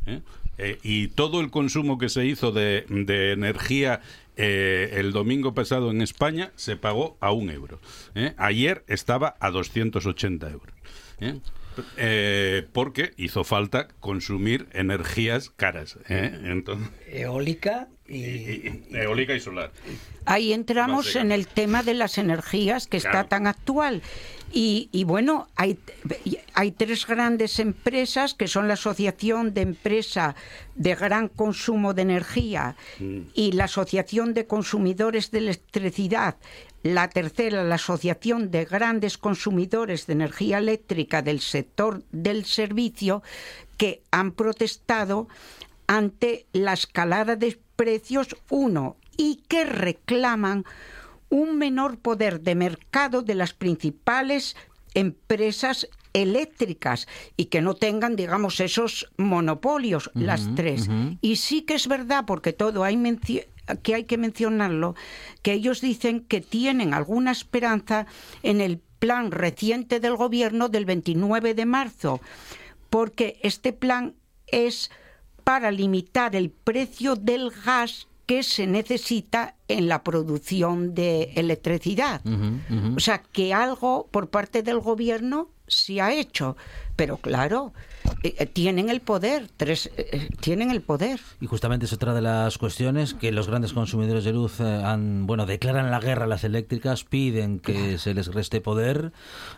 [0.05, 0.21] ¿eh?
[0.83, 2.87] Y todo el consumo que se hizo de
[3.33, 4.01] energía
[4.37, 7.81] eh, el domingo pasado en España se pagó a un euro.
[8.15, 8.35] ¿eh?
[8.37, 10.75] Ayer estaba a 280 euros.
[11.21, 11.41] ¿eh?
[11.97, 15.99] Eh, porque hizo falta consumir energías caras.
[16.09, 16.39] ¿eh?
[16.45, 18.83] Entonces, Eólica y...
[18.93, 19.73] eólica y solar.
[20.25, 24.03] Ahí entramos en el tema de las energías que está tan actual.
[24.57, 25.79] Y, y bueno, hay,
[26.55, 30.35] hay tres grandes empresas que son la Asociación de Empresa
[30.75, 32.75] de Gran Consumo de Energía
[33.35, 36.37] y la Asociación de Consumidores de Electricidad.
[36.83, 43.23] La tercera, la Asociación de Grandes Consumidores de Energía Eléctrica del sector del servicio,
[43.77, 45.29] que han protestado
[45.87, 50.65] ante la escalada de precios, uno, y que reclaman
[51.29, 54.57] un menor poder de mercado de las principales
[54.95, 60.89] empresas eléctricas y que no tengan, digamos, esos monopolios, las tres.
[61.21, 62.97] Y sí que es verdad, porque todo hay
[63.83, 64.95] que hay que mencionarlo,
[65.43, 68.07] que ellos dicen que tienen alguna esperanza
[68.43, 72.21] en el plan reciente del gobierno del 29 de marzo,
[72.89, 74.15] porque este plan
[74.47, 74.91] es
[75.45, 82.21] para limitar el precio del gas que se necesita en la producción de electricidad.
[82.97, 86.57] O sea, que algo por parte del gobierno se ha hecho.
[86.97, 87.75] Pero claro,
[88.23, 91.21] eh, tienen el poder, tres, eh, tienen el poder.
[91.41, 95.27] Y justamente es otra de las cuestiones que los grandes consumidores de luz eh, han,
[95.27, 99.13] bueno, declaran la guerra a las eléctricas, piden que se les reste poder,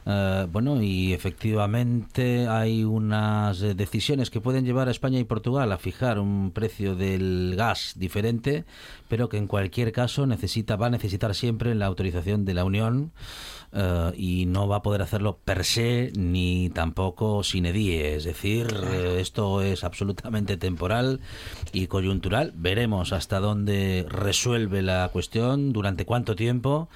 [0.06, 5.70] eh, bueno, y efectivamente hay unas eh, decisiones que pueden llevar a España y Portugal
[5.72, 8.64] a fijar un precio del gas diferente,
[9.08, 13.12] pero que en cualquier caso necesita, va a necesitar siempre la autorización de la Unión
[13.72, 18.14] eh, y no va a poder hacerlo per se ni tampoco sin edie.
[18.16, 21.20] Es decir, eh, esto es absolutamente temporal
[21.72, 22.52] y coyuntural.
[22.56, 26.88] Veremos hasta dónde resuelve la cuestión, durante cuánto tiempo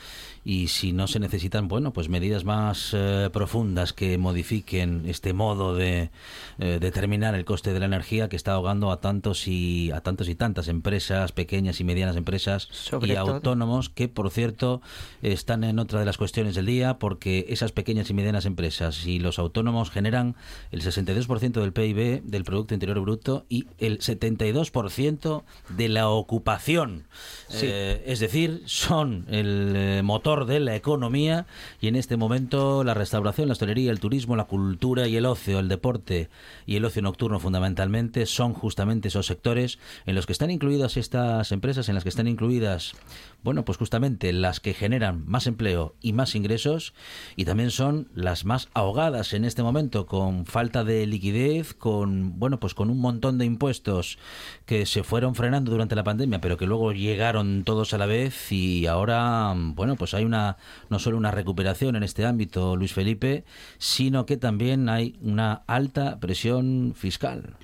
[0.45, 5.77] y si no se necesitan, bueno, pues medidas más eh, profundas que modifiquen este modo
[5.77, 6.11] de
[6.59, 10.29] eh, determinar el coste de la energía que está ahogando a tantos y a tantos
[10.29, 13.35] y tantas empresas, pequeñas y medianas empresas Sobre y todo.
[13.35, 14.83] autónomos que, por cierto,
[15.23, 19.21] están en otra de las cuestiones del día porque esas pequeñas y medianas empresas y
[19.21, 20.35] los autónomos generan
[20.73, 27.07] el 62% del PIB del Producto Interior Bruto y el 72% de la ocupación.
[27.49, 27.67] Sí.
[27.69, 30.03] Eh, es decir, son el eh,
[30.47, 31.47] de la economía
[31.81, 35.59] y en este momento la restauración, la hostelería, el turismo, la cultura y el ocio,
[35.59, 36.31] el deporte
[36.66, 41.53] y el ocio nocturno fundamentalmente son justamente esos sectores en los que están incluidas estas
[41.53, 42.95] empresas, en las que están incluidas,
[43.43, 46.95] bueno, pues justamente las que generan más empleo y más ingresos
[47.37, 52.61] y también son las más ahogadas en este momento con falta de liquidez, con bueno,
[52.61, 54.19] pues con un montón de impuestos
[54.67, 58.53] que se fueron frenando durante la pandemia, pero que luego llegaron todos a la vez
[58.53, 60.57] y ahora bueno, pues hay una
[60.89, 63.45] no solo una recuperación en este ámbito, Luis Felipe,
[63.79, 67.57] sino que también hay una alta presión fiscal.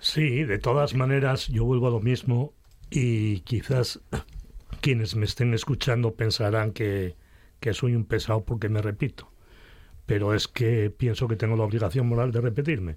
[0.00, 2.52] Sí, de todas maneras, yo vuelvo a lo mismo
[2.90, 4.00] y quizás
[4.80, 7.16] quienes me estén escuchando pensarán que,
[7.60, 9.30] que soy un pesado porque me repito.
[10.06, 12.96] Pero es que pienso que tengo la obligación moral de repetirme.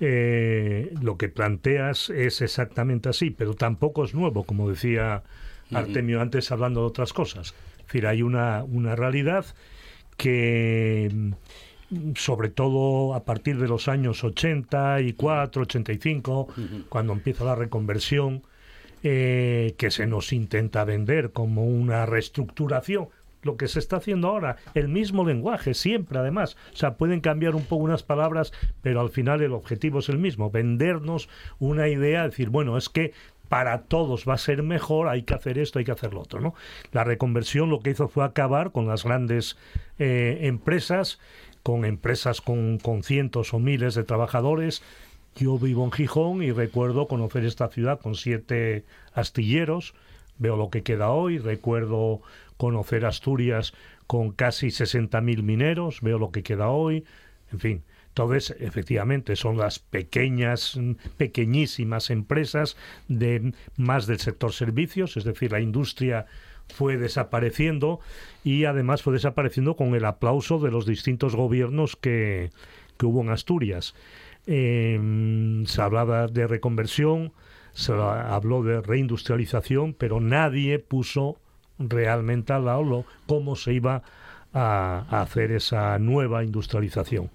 [0.00, 5.24] Eh, lo que planteas es exactamente así, pero tampoco es nuevo, como decía
[5.72, 7.54] Artemio antes hablando de otras cosas.
[7.78, 9.46] Es decir, hay una, una realidad
[10.16, 11.10] que
[11.90, 16.48] mm, sobre todo a partir de los años 84, 85,
[16.88, 18.42] cuando empieza la reconversión,
[19.02, 23.08] eh, que se nos intenta vender como una reestructuración.
[23.42, 26.56] Lo que se está haciendo ahora, el mismo lenguaje, siempre además.
[26.72, 30.18] O sea, pueden cambiar un poco unas palabras, pero al final el objetivo es el
[30.18, 31.28] mismo, vendernos
[31.60, 33.12] una idea, decir, bueno, es que
[33.48, 36.40] para todos va a ser mejor, hay que hacer esto, hay que hacer lo otro,
[36.40, 36.54] ¿no?
[36.92, 39.56] La reconversión lo que hizo fue acabar con las grandes
[39.98, 41.18] eh, empresas,
[41.62, 44.82] con empresas con, con cientos o miles de trabajadores.
[45.38, 49.94] Yo vivo en Gijón y recuerdo conocer esta ciudad con siete astilleros.
[50.36, 52.22] Veo lo que queda hoy, recuerdo
[52.56, 53.72] conocer Asturias
[54.08, 57.04] con casi 60.000 mineros, veo lo que queda hoy,
[57.52, 57.82] en fin.
[58.08, 60.76] Entonces, efectivamente, son las pequeñas,
[61.16, 66.26] pequeñísimas empresas de más del sector servicios, es decir, la industria
[66.66, 68.00] fue desapareciendo
[68.42, 72.50] y además fue desapareciendo con el aplauso de los distintos gobiernos que,
[72.98, 73.94] que hubo en Asturias.
[74.50, 74.98] Eh,
[75.66, 77.32] se hablaba de reconversión,
[77.72, 81.36] se habló de reindustrialización, pero nadie puso
[81.78, 84.02] realmente al lado cómo se iba
[84.52, 87.30] a, hacer esa nueva industrialización.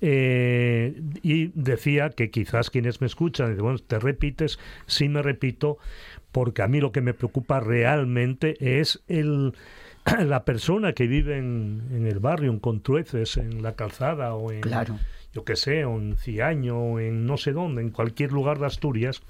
[0.00, 5.78] Eh, y decía que quizás quienes me escuchan, dicen, bueno, te repites, sí me repito,
[6.32, 9.54] porque a mí lo que me preocupa realmente es el
[10.26, 14.60] la persona que vive en, en el barrio, en Contrueces, en la calzada o en,
[14.60, 14.98] Claro.
[15.36, 19.20] Yo qué sé, en Ciaño, en no sé dónde, en cualquier lugar de Asturias,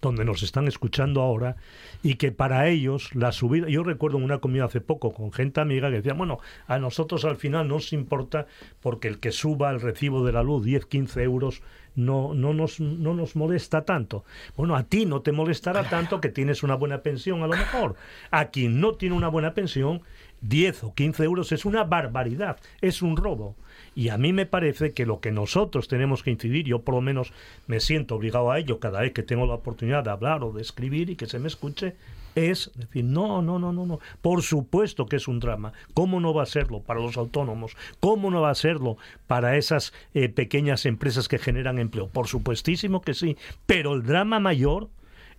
[0.00, 1.56] donde nos están escuchando ahora
[2.02, 5.90] y que para ellos la subida, yo recuerdo una comida hace poco con gente amiga
[5.90, 8.46] que decía, bueno, a nosotros al final no nos importa
[8.80, 11.62] porque el que suba el recibo de la luz 10, 15 euros
[11.94, 14.24] no, no, nos, no nos molesta tanto.
[14.56, 17.96] Bueno, a ti no te molestará tanto que tienes una buena pensión a lo mejor.
[18.30, 20.00] A quien no tiene una buena pensión,
[20.40, 23.56] 10 o 15 euros es una barbaridad, es un robo.
[23.94, 27.00] Y a mí me parece que lo que nosotros tenemos que incidir, yo por lo
[27.00, 27.32] menos
[27.66, 30.62] me siento obligado a ello cada vez que tengo la oportunidad de hablar o de
[30.62, 31.94] escribir y que se me escuche,
[32.34, 34.00] es decir, no, no, no, no, no.
[34.20, 35.72] Por supuesto que es un drama.
[35.94, 37.76] ¿Cómo no va a serlo para los autónomos?
[38.00, 42.08] ¿Cómo no va a serlo para esas eh, pequeñas empresas que generan empleo?
[42.08, 43.36] Por supuestísimo que sí.
[43.66, 44.88] Pero el drama mayor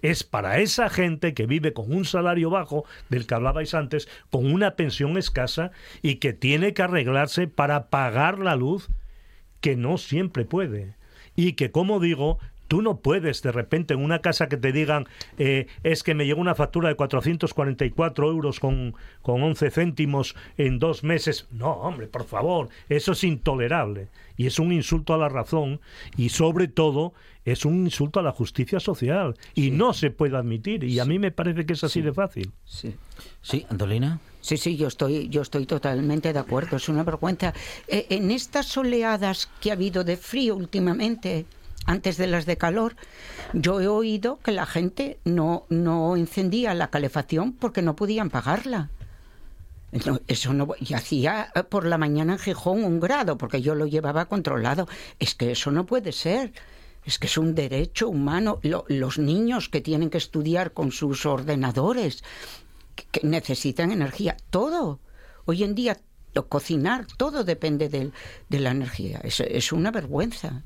[0.09, 4.51] es para esa gente que vive con un salario bajo, del que hablabais antes, con
[4.51, 5.71] una pensión escasa
[6.01, 8.89] y que tiene que arreglarse para pagar la luz
[9.61, 10.95] que no siempre puede.
[11.35, 15.07] Y que, como digo, Tú no puedes de repente en una casa que te digan
[15.37, 20.79] eh, es que me llegó una factura de 444 euros con, con 11 céntimos en
[20.79, 21.47] dos meses.
[21.51, 25.79] No, hombre, por favor, eso es intolerable y es un insulto a la razón
[26.17, 27.13] y sobre todo
[27.45, 31.19] es un insulto a la justicia social y no se puede admitir y a mí
[31.19, 32.51] me parece que es así de fácil.
[32.65, 32.95] Sí.
[33.41, 34.19] Sí, Antolina.
[34.41, 36.77] Sí, sí, yo estoy, yo estoy totalmente de acuerdo.
[36.77, 37.53] Es una vergüenza.
[37.87, 41.45] Eh, en estas oleadas que ha habido de frío últimamente,
[41.85, 42.95] antes de las de calor,
[43.53, 48.89] yo he oído que la gente no, no encendía la calefacción porque no podían pagarla.
[50.05, 53.75] No, eso no, y hacía eh, por la mañana en Gijón un grado, porque yo
[53.75, 54.87] lo llevaba controlado.
[55.19, 56.51] Es que eso no puede ser.
[57.05, 58.59] Es que es un derecho humano.
[58.63, 62.23] Lo- los niños que tienen que estudiar con sus ordenadores,
[62.95, 64.99] que, necesitan energía, todo.
[65.45, 65.97] Hoy en día,
[66.49, 69.21] cocinar, todo depende de la energía.
[69.23, 70.63] Es una vergüenza.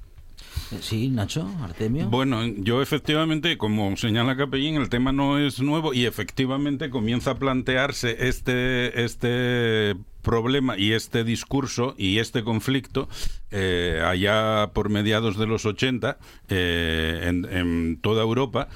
[0.81, 2.07] Sí, Nacho, Artemio.
[2.09, 7.35] Bueno, yo efectivamente, como señala Capellín, el tema no es nuevo y efectivamente comienza a
[7.35, 13.07] plantearse este, este problema y este discurso y este conflicto
[13.51, 16.17] eh, allá por mediados de los 80
[16.49, 18.67] eh, en, en toda Europa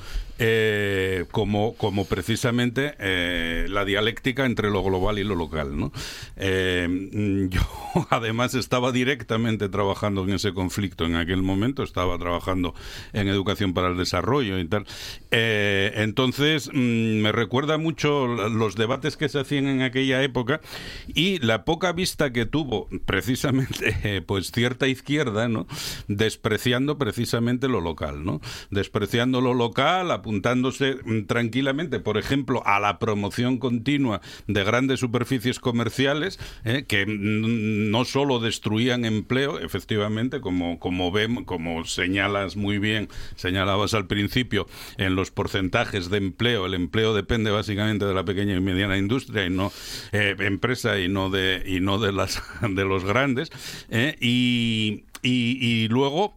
[0.46, 5.78] eh, como, como precisamente eh, la dialéctica entre lo global y lo local.
[5.78, 5.94] ¿no?
[6.36, 7.62] Eh, mm, yo
[8.10, 12.76] además estaba directamente trabajando en ese conflicto en aquel momento, estaba trabajando
[13.14, 14.86] en educación para el desarrollo y tal.
[15.32, 20.60] Entonces mm, me recuerda mucho los debates que se hacían en aquella época
[21.08, 25.68] y la poca vista que tuvo precisamente pues cierta izquierda, ¿no?
[26.10, 28.42] despreciando precisamente lo local, ¿no?
[28.72, 35.60] despreciando lo local, apuntándose mm, tranquilamente, por ejemplo, a la promoción continua de grandes superficies
[35.60, 42.80] comerciales eh, que mm, no solo destruían empleo, efectivamente, como como vemos, como señalas muy
[42.80, 44.68] bien, señalabas al principio
[44.98, 49.46] en los porcentajes de empleo, el empleo depende básicamente de la pequeña y mediana industria
[49.46, 49.72] y no
[50.14, 53.52] eh, empresa y no de y no de las de los grandes
[53.90, 56.36] eh, y, y, y luego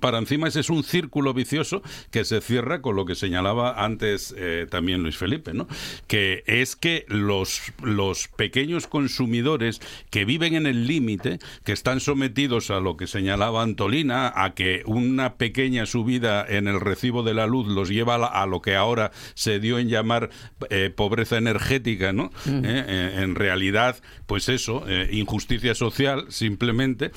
[0.00, 4.34] para encima ese es un círculo vicioso que se cierra con lo que señalaba antes
[4.36, 5.66] eh, también Luis Felipe, ¿no?
[6.06, 9.80] Que es que los, los pequeños consumidores
[10.10, 14.82] que viven en el límite, que están sometidos a lo que señalaba Antolina, a que
[14.86, 18.60] una pequeña subida en el recibo de la luz los lleva a, la- a lo
[18.62, 20.30] que ahora se dio en llamar
[20.70, 22.30] eh, pobreza energética, ¿no?
[22.44, 22.64] Mm.
[22.64, 27.10] Eh, eh, en realidad, pues eso, injusticia social, simplemente,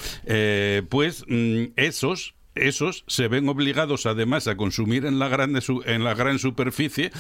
[0.90, 6.14] pues mm, esos esos se ven obligados además a consumir en la, grande en la
[6.14, 7.12] gran superficie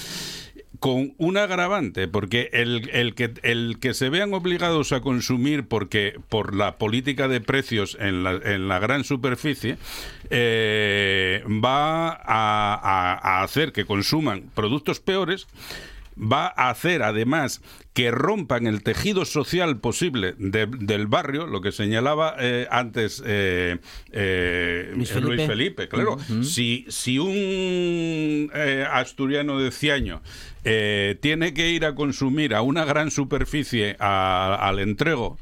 [0.80, 6.16] con un agravante, porque el, el que, el que se vean obligados a consumir porque
[6.28, 9.78] por la política de precios en la, en la gran superficie
[10.32, 15.48] eh, va a, a- a hacer que consuman productos peores
[16.18, 17.62] va a hacer además
[17.94, 23.80] que rompan el tejido social posible de- del barrio, lo que señalaba eh, antes eh,
[24.14, 25.88] eh, Luis Luis Felipe.
[25.89, 26.18] Claro.
[26.44, 28.50] Si, si un
[28.92, 30.22] asturiano de Ciaño
[30.64, 35.38] eh, tiene que ir a consumir a una gran superficie a- al entrego,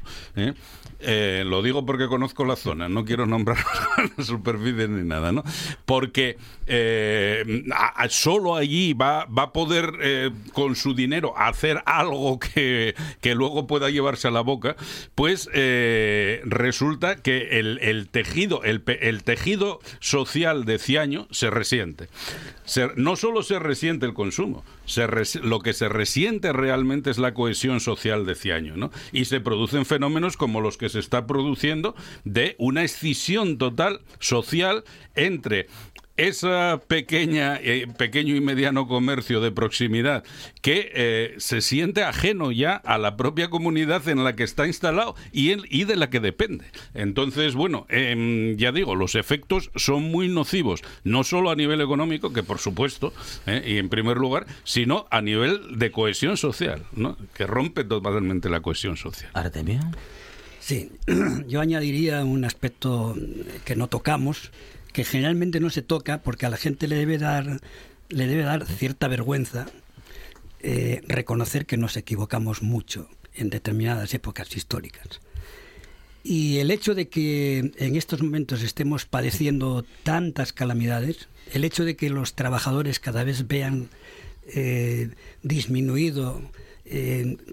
[1.46, 3.58] lo digo porque conozco la zona, no quiero nombrar
[4.16, 5.42] las superficies ni nada, ¿no?
[5.86, 6.36] Porque
[6.66, 12.38] eh, a- a- solo allí va, va a poder eh, con su dinero hacer algo
[12.40, 12.94] que,
[13.34, 14.76] luego pueda llevarse a la boca,
[15.14, 18.82] pues eh, resulta que el, tejido, el,
[19.22, 22.08] tejido social de Ciaño se resiente.
[22.96, 24.64] No solo se resiente el consumo,
[25.42, 28.90] lo que se resiente realmente es la cohesión social de Ciaño, ¿no?
[29.12, 34.84] Y se producen fenómenos como los que se está produciendo de una escisión total social
[35.14, 35.68] entre
[36.28, 40.24] esa pequeña eh, pequeño y mediano comercio de proximidad
[40.62, 45.14] que eh, se siente ajeno ya a la propia comunidad en la que está instalado
[45.32, 46.64] y, en- y de la que depende.
[46.94, 52.32] Entonces, bueno, em, ya digo, los efectos son muy nocivos, no solo a nivel económico,
[52.32, 53.12] que por supuesto,
[53.46, 57.16] eh, y en primer lugar, sino a nivel de cohesión social, ¿no?
[57.34, 59.30] que rompe totalmente la cohesión social.
[59.34, 59.80] Artemio.
[60.60, 60.90] Sí,
[61.48, 63.16] yo añadiría un aspecto
[63.64, 64.50] que no tocamos,
[64.92, 67.60] que generalmente no se toca porque a la gente le debe dar,
[68.08, 69.66] le debe dar cierta vergüenza
[70.62, 75.20] eh, reconocer que nos equivocamos mucho en determinadas épocas históricas.
[76.22, 81.96] Y el hecho de que en estos momentos estemos padeciendo tantas calamidades, el hecho de
[81.96, 83.88] que los trabajadores cada vez vean
[84.46, 85.10] eh,
[85.42, 86.42] disminuido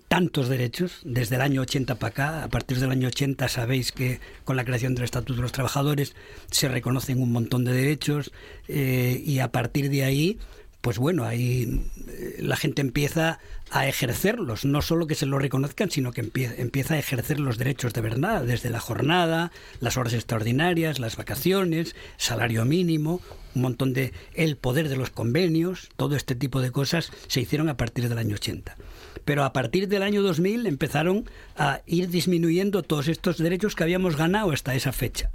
[0.07, 2.43] tantos derechos desde el año 80 para acá.
[2.43, 6.15] A partir del año 80 sabéis que con la creación del Estatuto de los Trabajadores
[6.49, 8.31] se reconocen un montón de derechos
[8.67, 10.39] eh, y a partir de ahí
[10.81, 13.39] pues bueno, ahí eh, la gente empieza
[13.71, 17.93] a ejercerlos, no solo que se los reconozcan, sino que empieza a ejercer los derechos
[17.93, 23.21] de verdad, desde la jornada, las horas extraordinarias, las vacaciones, salario mínimo,
[23.55, 27.69] un montón de el poder de los convenios, todo este tipo de cosas se hicieron
[27.69, 28.77] a partir del año 80.
[29.25, 34.15] Pero a partir del año 2000 empezaron a ir disminuyendo todos estos derechos que habíamos
[34.15, 35.31] ganado hasta esa fecha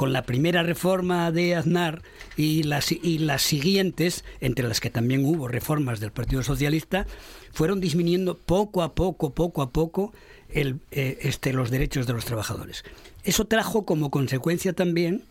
[0.00, 2.00] con la primera reforma de Aznar
[2.34, 7.06] y las, y las siguientes, entre las que también hubo reformas del Partido Socialista,
[7.52, 10.14] fueron disminuyendo poco a poco, poco a poco,
[10.48, 12.82] el, eh, este, los derechos de los trabajadores.
[13.24, 15.22] Eso trajo como consecuencia también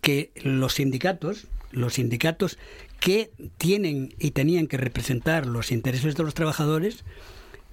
[0.00, 2.58] que los sindicatos, los sindicatos
[2.98, 7.04] que tienen y tenían que representar los intereses de los trabajadores,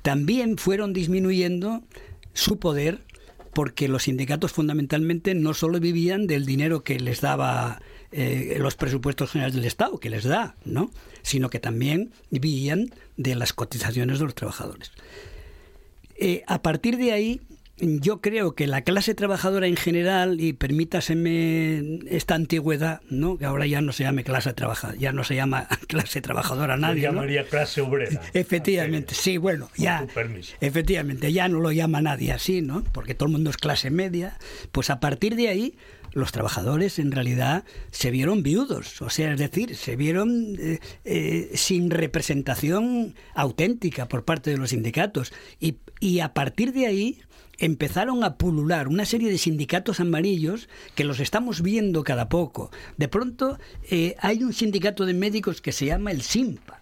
[0.04, 1.82] también fueron disminuyendo
[2.34, 3.02] su poder
[3.56, 7.82] porque los sindicatos fundamentalmente no solo vivían del dinero que les daba
[8.12, 10.92] eh, los presupuestos generales del Estado, que les da, ¿no?
[11.22, 14.92] sino que también vivían de las cotizaciones de los trabajadores.
[16.18, 17.42] Eh, a partir de ahí,
[17.78, 23.38] yo creo que la clase trabajadora en general, y permítaseme esta antigüedad, ¿no?
[23.38, 27.02] que ahora ya no se llame clase trabajadora, ya no se llama clase trabajadora nadie.
[27.02, 28.22] Se llamaría clase obrera.
[28.34, 30.08] Efectivamente, sí, bueno, ya.
[30.62, 32.84] Efectivamente, ya no lo llama nadie así, ¿no?
[32.94, 34.38] Porque todo el mundo es clase media.
[34.72, 35.78] Pues a partir de ahí,
[36.14, 41.52] los trabajadores en realidad se vieron viudos, o sea, es decir, se vieron eh, eh,
[41.56, 45.34] sin representación auténtica por parte de los sindicatos.
[45.60, 47.20] Y, y a partir de ahí
[47.58, 52.72] empezaron a pulular una serie de sindicatos amarillos que los estamos viendo cada poco.
[52.98, 56.82] De pronto eh, hay un sindicato de médicos que se llama el SIMPA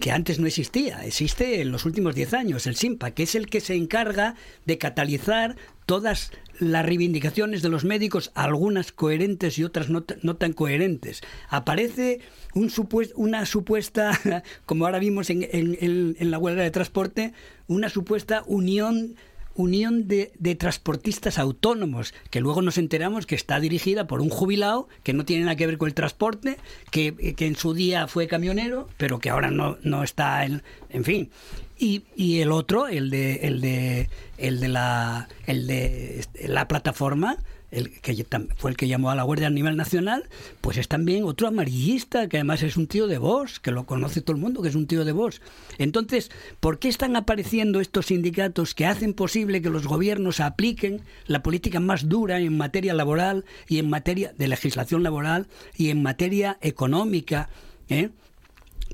[0.00, 3.48] que antes no existía, existe en los últimos 10 años, el SIMPA, que es el
[3.48, 4.34] que se encarga
[4.66, 11.22] de catalizar todas las reivindicaciones de los médicos, algunas coherentes y otras no, tan coherentes.
[11.48, 12.20] Aparece
[12.54, 12.70] un
[13.14, 14.12] una supuesta,
[14.66, 17.32] como ahora vimos en, en la huelga de transporte,
[17.66, 19.16] una supuesta unión
[19.58, 25.12] unión de, transportistas autónomos, que luego nos enteramos que está dirigida por un jubilado que
[25.12, 26.56] no tiene nada que ver con el transporte,
[26.90, 31.30] que, en su día fue camionero, pero que ahora no, no está en, en fin.
[31.76, 37.38] Y, y, el otro, el de, el de, el de la, el de la plataforma,
[37.70, 40.24] el que fue el que llamó a la Guardia a nivel nacional,
[40.60, 44.20] pues es también otro amarillista, que además es un tío de voz, que lo conoce
[44.20, 45.40] todo el mundo, que es un tío de voz.
[45.78, 51.42] Entonces, ¿por qué están apareciendo estos sindicatos que hacen posible que los gobiernos apliquen la
[51.42, 55.46] política más dura en materia laboral y en materia de legislación laboral
[55.76, 57.50] y en materia económica?
[57.88, 58.10] ¿eh?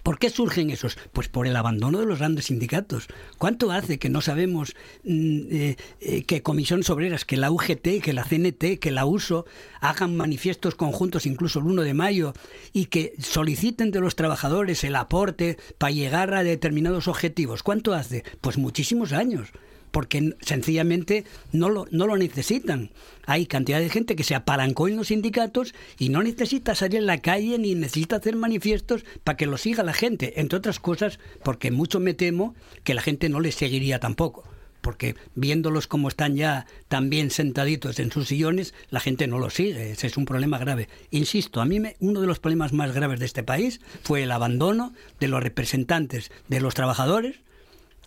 [0.05, 0.98] ¿Por qué surgen esos?
[1.14, 3.09] Pues por el abandono de los grandes sindicatos.
[3.38, 8.12] ¿Cuánto hace que no sabemos mm, eh, eh, que comisiones obreras, que la UGT, que
[8.12, 9.46] la CNT, que la USO
[9.80, 12.34] hagan manifiestos conjuntos incluso el 1 de mayo
[12.74, 17.62] y que soliciten de los trabajadores el aporte para llegar a determinados objetivos?
[17.62, 18.24] ¿Cuánto hace?
[18.42, 19.52] Pues muchísimos años
[19.95, 22.90] porque sencillamente no lo, no lo necesitan.
[23.26, 27.07] Hay cantidad de gente que se apalancó en los sindicatos y no necesita salir en
[27.07, 31.20] la calle ni necesita hacer manifiestos para que lo siga la gente, entre otras cosas
[31.45, 34.42] porque mucho me temo que la gente no les seguiría tampoco
[34.80, 39.55] porque viéndolos como están ya tan bien sentaditos en sus sillones, la gente no los
[39.55, 39.92] sigue.
[39.92, 40.90] Ese es un problema grave.
[41.11, 44.30] Insisto, a mí me, uno de los problemas más graves de este país fue el
[44.30, 47.36] abandono de los representantes de los trabajadores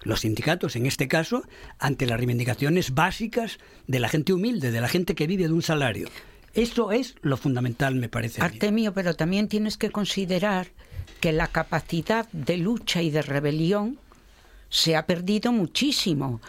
[0.08, 1.44] los sindicatos, en este caso,
[1.80, 5.62] ante las reivindicaciones básicas de la gente humilde, de la gente que vive de un
[5.62, 6.10] salario.
[6.54, 8.42] Eso es lo fundamental, me parece.
[8.42, 10.68] Artemio, pero también tienes que considerar
[11.20, 14.00] que la capacidad de lucha y de rebelión
[14.70, 16.42] se ha perdido muchísimo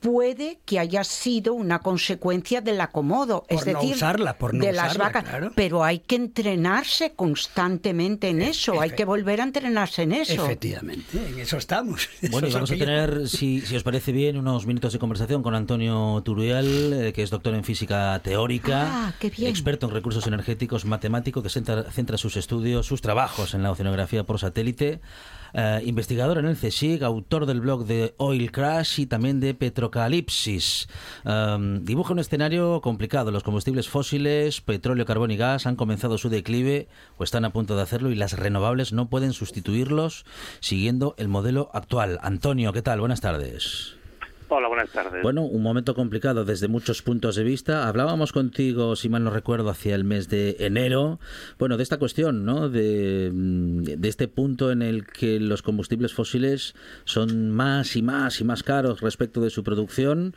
[0.00, 3.96] puede que haya sido una consecuencia del acomodo, es decir,
[4.52, 5.24] de las vacas.
[5.54, 10.44] Pero hay que entrenarse constantemente en eso, hay que volver a entrenarse en eso.
[10.44, 12.08] Efectivamente, en eso estamos.
[12.30, 16.22] Bueno, y vamos a tener, si, os parece bien, unos minutos de conversación con Antonio
[16.24, 21.48] Turiel, eh, que es doctor en física teórica, ah, experto en recursos energéticos, matemático, que
[21.48, 25.00] centra sus estudios, sus trabajos en la oceanografía por satélite.
[25.54, 30.88] Eh, investigador en el CSIC, autor del blog de Oil Crash y también de Petrocalipsis.
[31.24, 33.30] Em, dibuja un escenario complicado.
[33.30, 36.88] Los combustibles fósiles, petróleo, carbón y gas han comenzado su declive
[37.18, 40.24] o están a punto de hacerlo y las renovables no pueden sustituirlos
[40.60, 42.18] siguiendo el modelo actual.
[42.22, 43.00] Antonio, ¿qué tal?
[43.00, 43.99] Buenas tardes.
[44.52, 45.22] Hola, buenas tardes.
[45.22, 47.86] Bueno, un momento complicado desde muchos puntos de vista.
[47.86, 51.20] Hablábamos contigo, si mal no recuerdo, hacia el mes de enero,
[51.56, 52.68] bueno, de esta cuestión, ¿no?
[52.68, 56.74] De, de este punto en el que los combustibles fósiles
[57.04, 60.34] son más y más y más caros respecto de su producción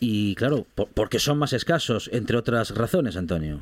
[0.00, 3.60] y, claro, por- porque son más escasos, entre otras razones, Antonio.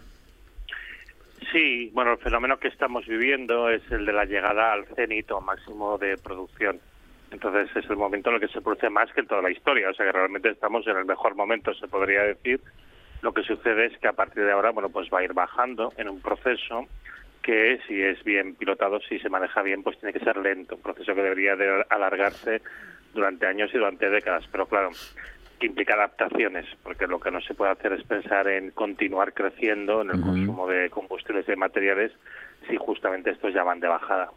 [1.53, 5.43] Sí, bueno, el fenómeno que estamos viviendo es el de la llegada al cenit o
[5.43, 6.81] máximo de producción.
[7.31, 9.91] Entonces es el momento en el que se produce más que en toda la historia.
[9.91, 12.61] O sea que realmente estamos en el mejor momento, se podría decir.
[13.23, 15.93] Lo que sucede es que a partir de ahora, bueno, pues va a ir bajando
[15.97, 16.87] en un proceso
[17.43, 20.77] que si es bien pilotado, si se maneja bien, pues tiene que ser lento.
[20.77, 22.63] Un proceso que debería de alargarse
[23.15, 24.45] durante años y durante décadas.
[24.51, 24.91] Pero claro,
[25.59, 30.01] que implica adaptaciones, porque lo que no se puede hacer es pensar en continuar creciendo
[30.01, 32.13] en el consumo de combustibles y de materiales
[32.69, 34.31] si justamente estos ya van de bajada.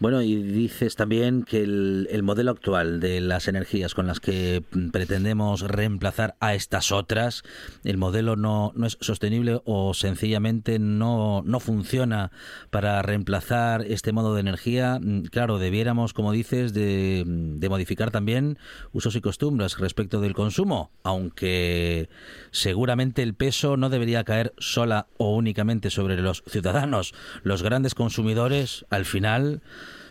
[0.00, 4.62] Bueno, y dices también que el, el modelo actual de las energías con las que
[4.92, 7.42] pretendemos reemplazar a estas otras,
[7.84, 12.30] el modelo no, no es sostenible o sencillamente no, no funciona
[12.70, 15.00] para reemplazar este modo de energía.
[15.30, 18.58] Claro, debiéramos, como dices, de, de modificar también
[18.92, 22.08] usos y costumbres respecto del consumo, aunque
[22.50, 27.14] seguramente el peso no debería caer sola o únicamente sobre los ciudadanos.
[27.42, 29.41] Los grandes consumidores, al final,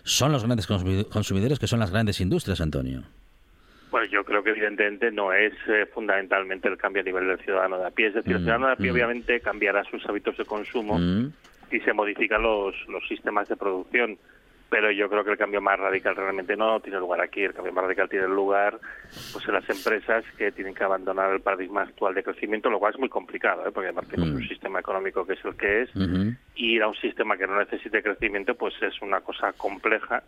[0.03, 3.03] son los grandes consumi- consumidores que son las grandes industrias, Antonio.
[3.91, 7.77] Bueno, yo creo que evidentemente no es eh, fundamentalmente el cambio a nivel del ciudadano
[7.77, 8.07] de a pie.
[8.07, 8.93] Es decir, el Mm, ciudadano de a pie mm.
[8.93, 11.27] obviamente cambiará sus hábitos de consumo Mm.
[11.71, 14.17] y se modifican los, los sistemas de producción.
[14.71, 17.43] Pero yo creo que el cambio más radical realmente no tiene lugar aquí.
[17.43, 18.79] El cambio más radical tiene lugar
[19.33, 22.93] pues en las empresas que tienen que abandonar el paradigma actual de crecimiento, lo cual
[22.93, 23.71] es muy complicado, ¿eh?
[23.73, 24.37] porque además tenemos Mm.
[24.37, 25.89] un sistema económico que es el que es
[26.55, 30.23] y ir a un sistema que no necesite crecimiento pues es una cosa compleja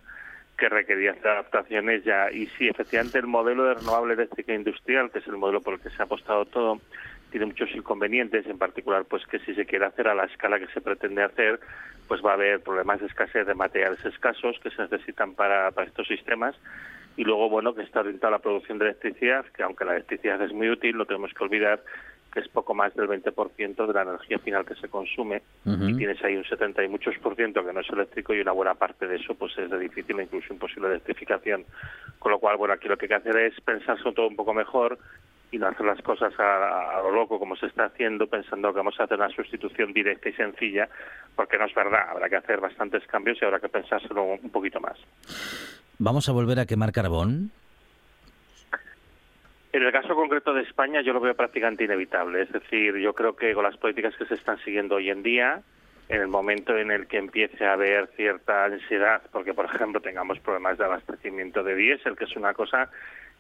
[0.57, 5.19] que requería hacer adaptaciones ya y sí efectivamente el modelo de renovable eléctrica industrial que
[5.19, 6.81] es el modelo por el que se ha apostado todo
[7.33, 10.67] tiene muchos inconvenientes en particular pues que si se quiere hacer a la escala que
[10.67, 11.59] se pretende hacer
[12.07, 15.87] pues va a haber problemas de escasez de materiales escasos que se necesitan para, para
[15.87, 16.55] estos sistemas.
[17.17, 20.39] Y luego bueno que está orientado a la producción de electricidad que aunque la electricidad
[20.43, 21.81] es muy útil no tenemos que olvidar
[22.31, 25.43] que es poco más del 20% de la energía final que se consume.
[25.65, 28.51] Y tienes ahí un 70 y muchos por ciento que no es eléctrico y una
[28.51, 31.63] buena parte de eso pues es de difícil e incluso imposible electrificación.
[32.17, 34.51] Con lo cual, bueno, aquí lo que hay que hacer es pensarse todo un poco
[34.51, 34.97] mejor
[35.53, 38.77] y no hacer las cosas a, a lo loco como se está haciendo pensando que
[38.77, 40.89] vamos a hacer una sustitución directa y sencilla
[41.35, 44.79] porque no es verdad, habrá que hacer bastantes cambios y habrá que pensárselo un poquito
[44.79, 44.97] más.
[45.99, 47.51] ¿Vamos a volver a quemar carbón?
[49.71, 52.41] En el caso concreto de España yo lo veo prácticamente inevitable.
[52.41, 55.61] Es decir, yo creo que con las políticas que se están siguiendo hoy en día,
[56.09, 60.39] en el momento en el que empiece a haber cierta ansiedad, porque por ejemplo tengamos
[60.39, 62.89] problemas de abastecimiento de diésel, que es una cosa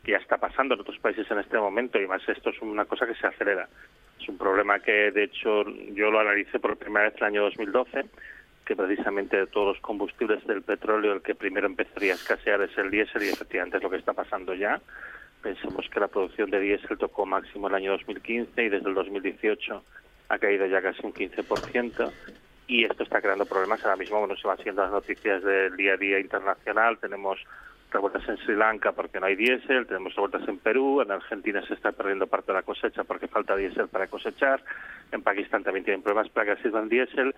[0.03, 2.85] que ya está pasando en otros países en este momento, y más esto es una
[2.85, 3.67] cosa que se acelera.
[4.19, 7.41] Es un problema que de hecho yo lo analicé por primera vez en el año
[7.43, 8.05] 2012,
[8.65, 12.77] que precisamente de todos los combustibles del petróleo el que primero empezaría a escasear es
[12.77, 14.81] el diésel y efectivamente es lo que está pasando ya.
[15.41, 19.83] Pensemos que la producción de diésel tocó máximo el año 2015 y desde el 2018
[20.29, 22.11] ha caído ya casi un 15%
[22.67, 23.83] y esto está creando problemas.
[23.83, 26.97] Ahora mismo bueno, se van siendo las noticias del día a día internacional.
[26.99, 27.39] Tenemos
[27.93, 31.75] revueltas en Sri Lanka porque no hay diésel, tenemos revueltas en Perú, en Argentina se
[31.75, 34.61] está perdiendo parte de la cosecha porque falta diésel para cosechar,
[35.11, 37.35] en Pakistán también tienen problemas para que sirvan diésel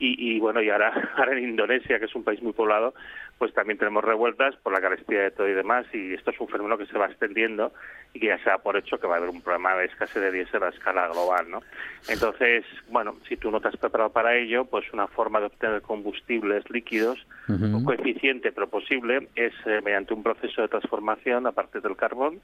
[0.00, 2.94] y, y bueno, y ahora, ahora en Indonesia, que es un país muy poblado,
[3.38, 6.48] pues también tenemos revueltas por la carestía de todo y demás, y esto es un
[6.48, 7.72] fenómeno que se va extendiendo
[8.12, 10.20] y que ya se da por hecho que va a haber un problema de escasez
[10.22, 11.62] de diésel a escala global, ¿no?
[12.08, 15.82] Entonces, bueno, si tú no te has preparado para ello, pues una forma de obtener
[15.82, 21.96] combustibles líquidos, poco eficiente pero posible, es eh, mediante un proceso de transformación, aparte del
[21.96, 22.40] carbón,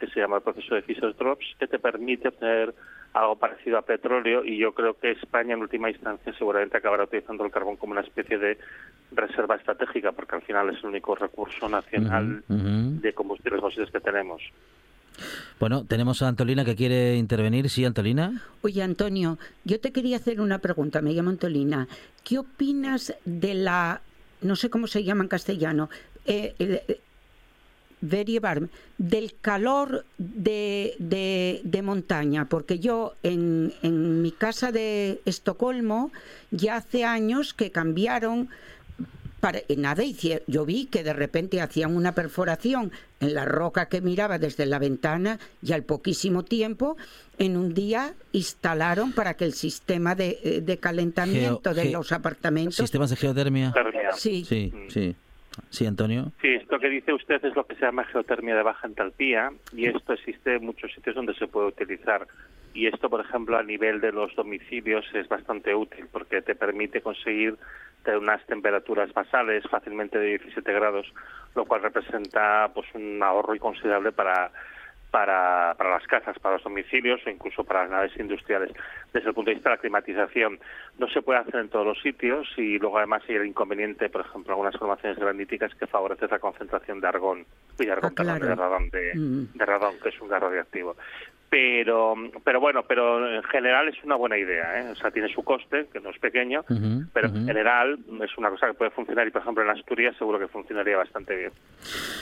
[0.00, 2.74] que se llama el proceso de Fischer-Tropsch, que te permite obtener
[3.12, 7.44] algo parecido a petróleo y yo creo que España en última instancia seguramente acabará utilizando
[7.44, 8.56] el carbón como una especie de
[9.12, 14.40] reserva estratégica porque al final es el único recurso nacional de combustibles fósiles que tenemos.
[15.58, 17.68] Bueno, tenemos a Antolina que quiere intervenir.
[17.68, 18.40] Sí, Antolina.
[18.62, 21.88] Oye, Antonio, yo te quería hacer una pregunta, me llamo Antolina.
[22.24, 24.00] ¿Qué opinas de la,
[24.40, 25.90] no sé cómo se llama en castellano,
[26.26, 26.80] eh, el-
[28.02, 32.46] eh, Variebar, del calor de, de- de montaña?
[32.48, 36.10] Porque yo en, en mi casa de Estocolmo
[36.50, 38.48] ya hace años que cambiaron
[39.40, 43.88] para, y nada, hicie- yo vi que de repente hacían una perforación en la roca
[43.88, 46.98] que miraba desde la ventana y al poquísimo tiempo,
[47.38, 51.92] en un día instalaron para que el sistema de, eh, de calentamiento Geo- de ge-
[51.92, 52.76] los apartamentos...
[52.76, 53.72] Sistemas de geotermia.
[54.14, 54.44] Sí.
[54.46, 55.16] Sí, sí.
[55.68, 56.32] Sí, Antonio.
[56.40, 59.86] Sí, esto que dice usted es lo que se llama geotermia de baja entalpía y
[59.86, 62.26] esto existe en muchos sitios donde se puede utilizar.
[62.72, 67.00] Y esto, por ejemplo, a nivel de los domicilios es bastante útil porque te permite
[67.00, 67.56] conseguir
[68.06, 71.12] unas temperaturas basales fácilmente de 17 grados,
[71.54, 74.50] lo cual representa pues un ahorro considerable para
[75.10, 78.70] para, para las casas, para los domicilios o incluso para las naves industriales.
[79.12, 80.60] Desde el punto de vista de la climatización,
[80.98, 84.20] no se puede hacer en todos los sitios y luego además hay el inconveniente, por
[84.22, 87.44] ejemplo, algunas formaciones graníticas que favorece la concentración de argón,
[87.78, 88.46] y de, argón, Ah, claro.
[88.46, 89.58] de radón, de, Mm.
[89.58, 90.96] de radón, que es un gas radioactivo.
[91.50, 94.90] Pero, pero bueno, pero en general es una buena idea, ¿eh?
[94.92, 96.64] O sea, tiene su coste, que no es pequeño,
[97.12, 100.38] pero en general es una cosa que puede funcionar y, por ejemplo, en Asturias seguro
[100.38, 101.52] que funcionaría bastante bien.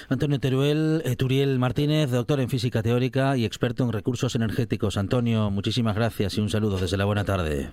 [0.08, 4.96] Antonio Teruel, eh, Turiel Martínez, doctor en física teórica y experto en recursos energéticos.
[4.96, 7.68] Antonio, muchísimas gracias y un saludo desde la buena tarde.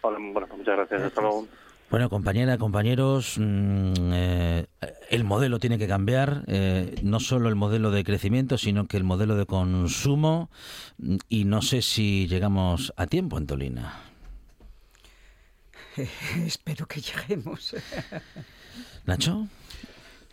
[0.00, 1.02] Hola, bueno, muchas gracias.
[1.02, 1.46] Hasta luego.
[1.90, 4.66] Bueno, compañera, compañeros, mm, eh,
[5.10, 9.02] el modelo tiene que cambiar, eh, no solo el modelo de crecimiento, sino que el
[9.02, 10.50] modelo de consumo,
[10.98, 14.02] mm, y no sé si llegamos a tiempo, Antolina.
[16.46, 17.74] Espero que lleguemos.
[19.04, 19.48] Nacho.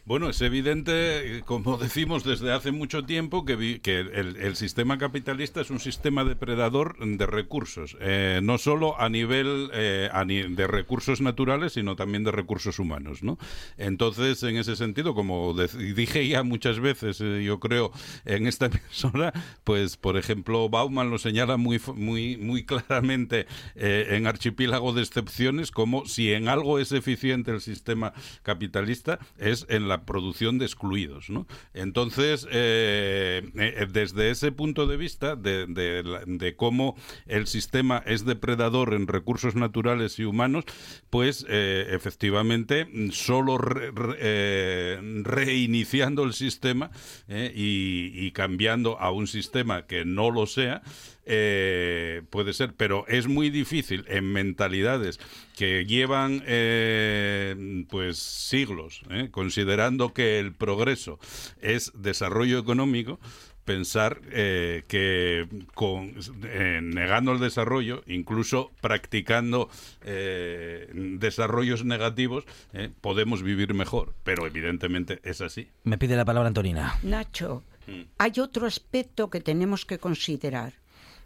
[0.08, 4.98] Bueno, es evidente, eh, como decimos desde hace mucho tiempo, que, vi- que el, sistema
[4.98, 10.10] capitalista es un sistema depredador de recursos, eh, no solo a nivel eh,
[10.50, 13.22] de recursos naturales, sino también de recursos humanos.
[13.22, 13.38] ¿no?
[13.78, 17.92] Entonces, en ese sentido, como dije ya muchas veces, yo creo,
[18.24, 19.34] en esta emisora,
[19.66, 23.46] pues, por ejemplo, Bauman lo señala muy, muy, muy claramente
[23.76, 29.90] en Archipiélago de Excepciones, como si en algo es eficiente el sistema capitalista, es en
[29.90, 31.28] la producción de excluidos.
[31.74, 36.96] Entonces, eh, eh, desde ese punto de vista, de, cómo
[37.26, 40.66] el sistema es depredador en recursos naturales y humanos,
[41.10, 46.92] pues eh, efectivamente solo re- re- eh, reiniciando el sistema
[47.28, 50.82] eh, y cambiando a un sistema que no lo sea,
[51.28, 55.20] eh, puede ser, pero es muy difícil en mentalidades
[55.56, 61.20] que llevan eh, pues siglos, eh, considerando que el progreso
[61.62, 63.20] es desarrollo económico,
[63.66, 66.14] pensar eh, que con,
[66.46, 69.70] eh, negando el desarrollo, incluso practicando
[70.04, 74.14] eh, desarrollos negativos, eh, podemos vivir mejor.
[74.24, 75.68] Pero evidentemente es así.
[75.84, 76.98] Me pide la palabra Antonina.
[77.04, 78.02] Nacho, Mm.
[78.18, 80.74] hay otro aspecto que tenemos que considerar.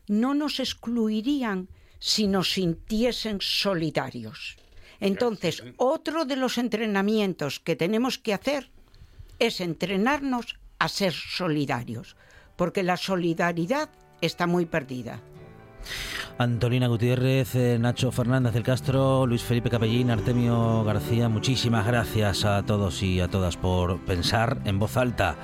[0.07, 4.57] No nos excluirían si nos sintiesen solidarios.
[4.99, 8.69] Entonces, otro de los entrenamientos que tenemos que hacer
[9.39, 12.15] es entrenarnos a ser solidarios,
[12.55, 13.89] porque la solidaridad
[14.21, 15.21] está muy perdida.
[16.37, 22.63] Antolina Gutiérrez, eh, Nacho Fernández del Castro, Luis Felipe Capellín, Artemio García, muchísimas gracias a
[22.63, 25.35] todos y a todas por pensar en voz alta,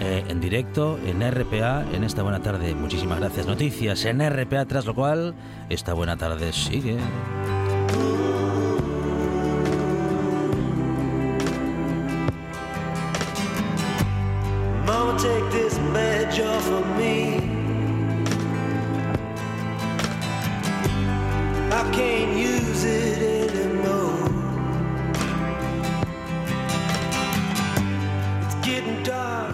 [0.00, 2.74] eh, en directo, en RPA, en esta buena tarde.
[2.74, 3.46] Muchísimas gracias.
[3.46, 5.34] Noticias en RPA, tras lo cual,
[5.68, 6.98] esta buena tarde sigue.
[15.22, 15.72] Take this.
[29.04, 29.51] dark.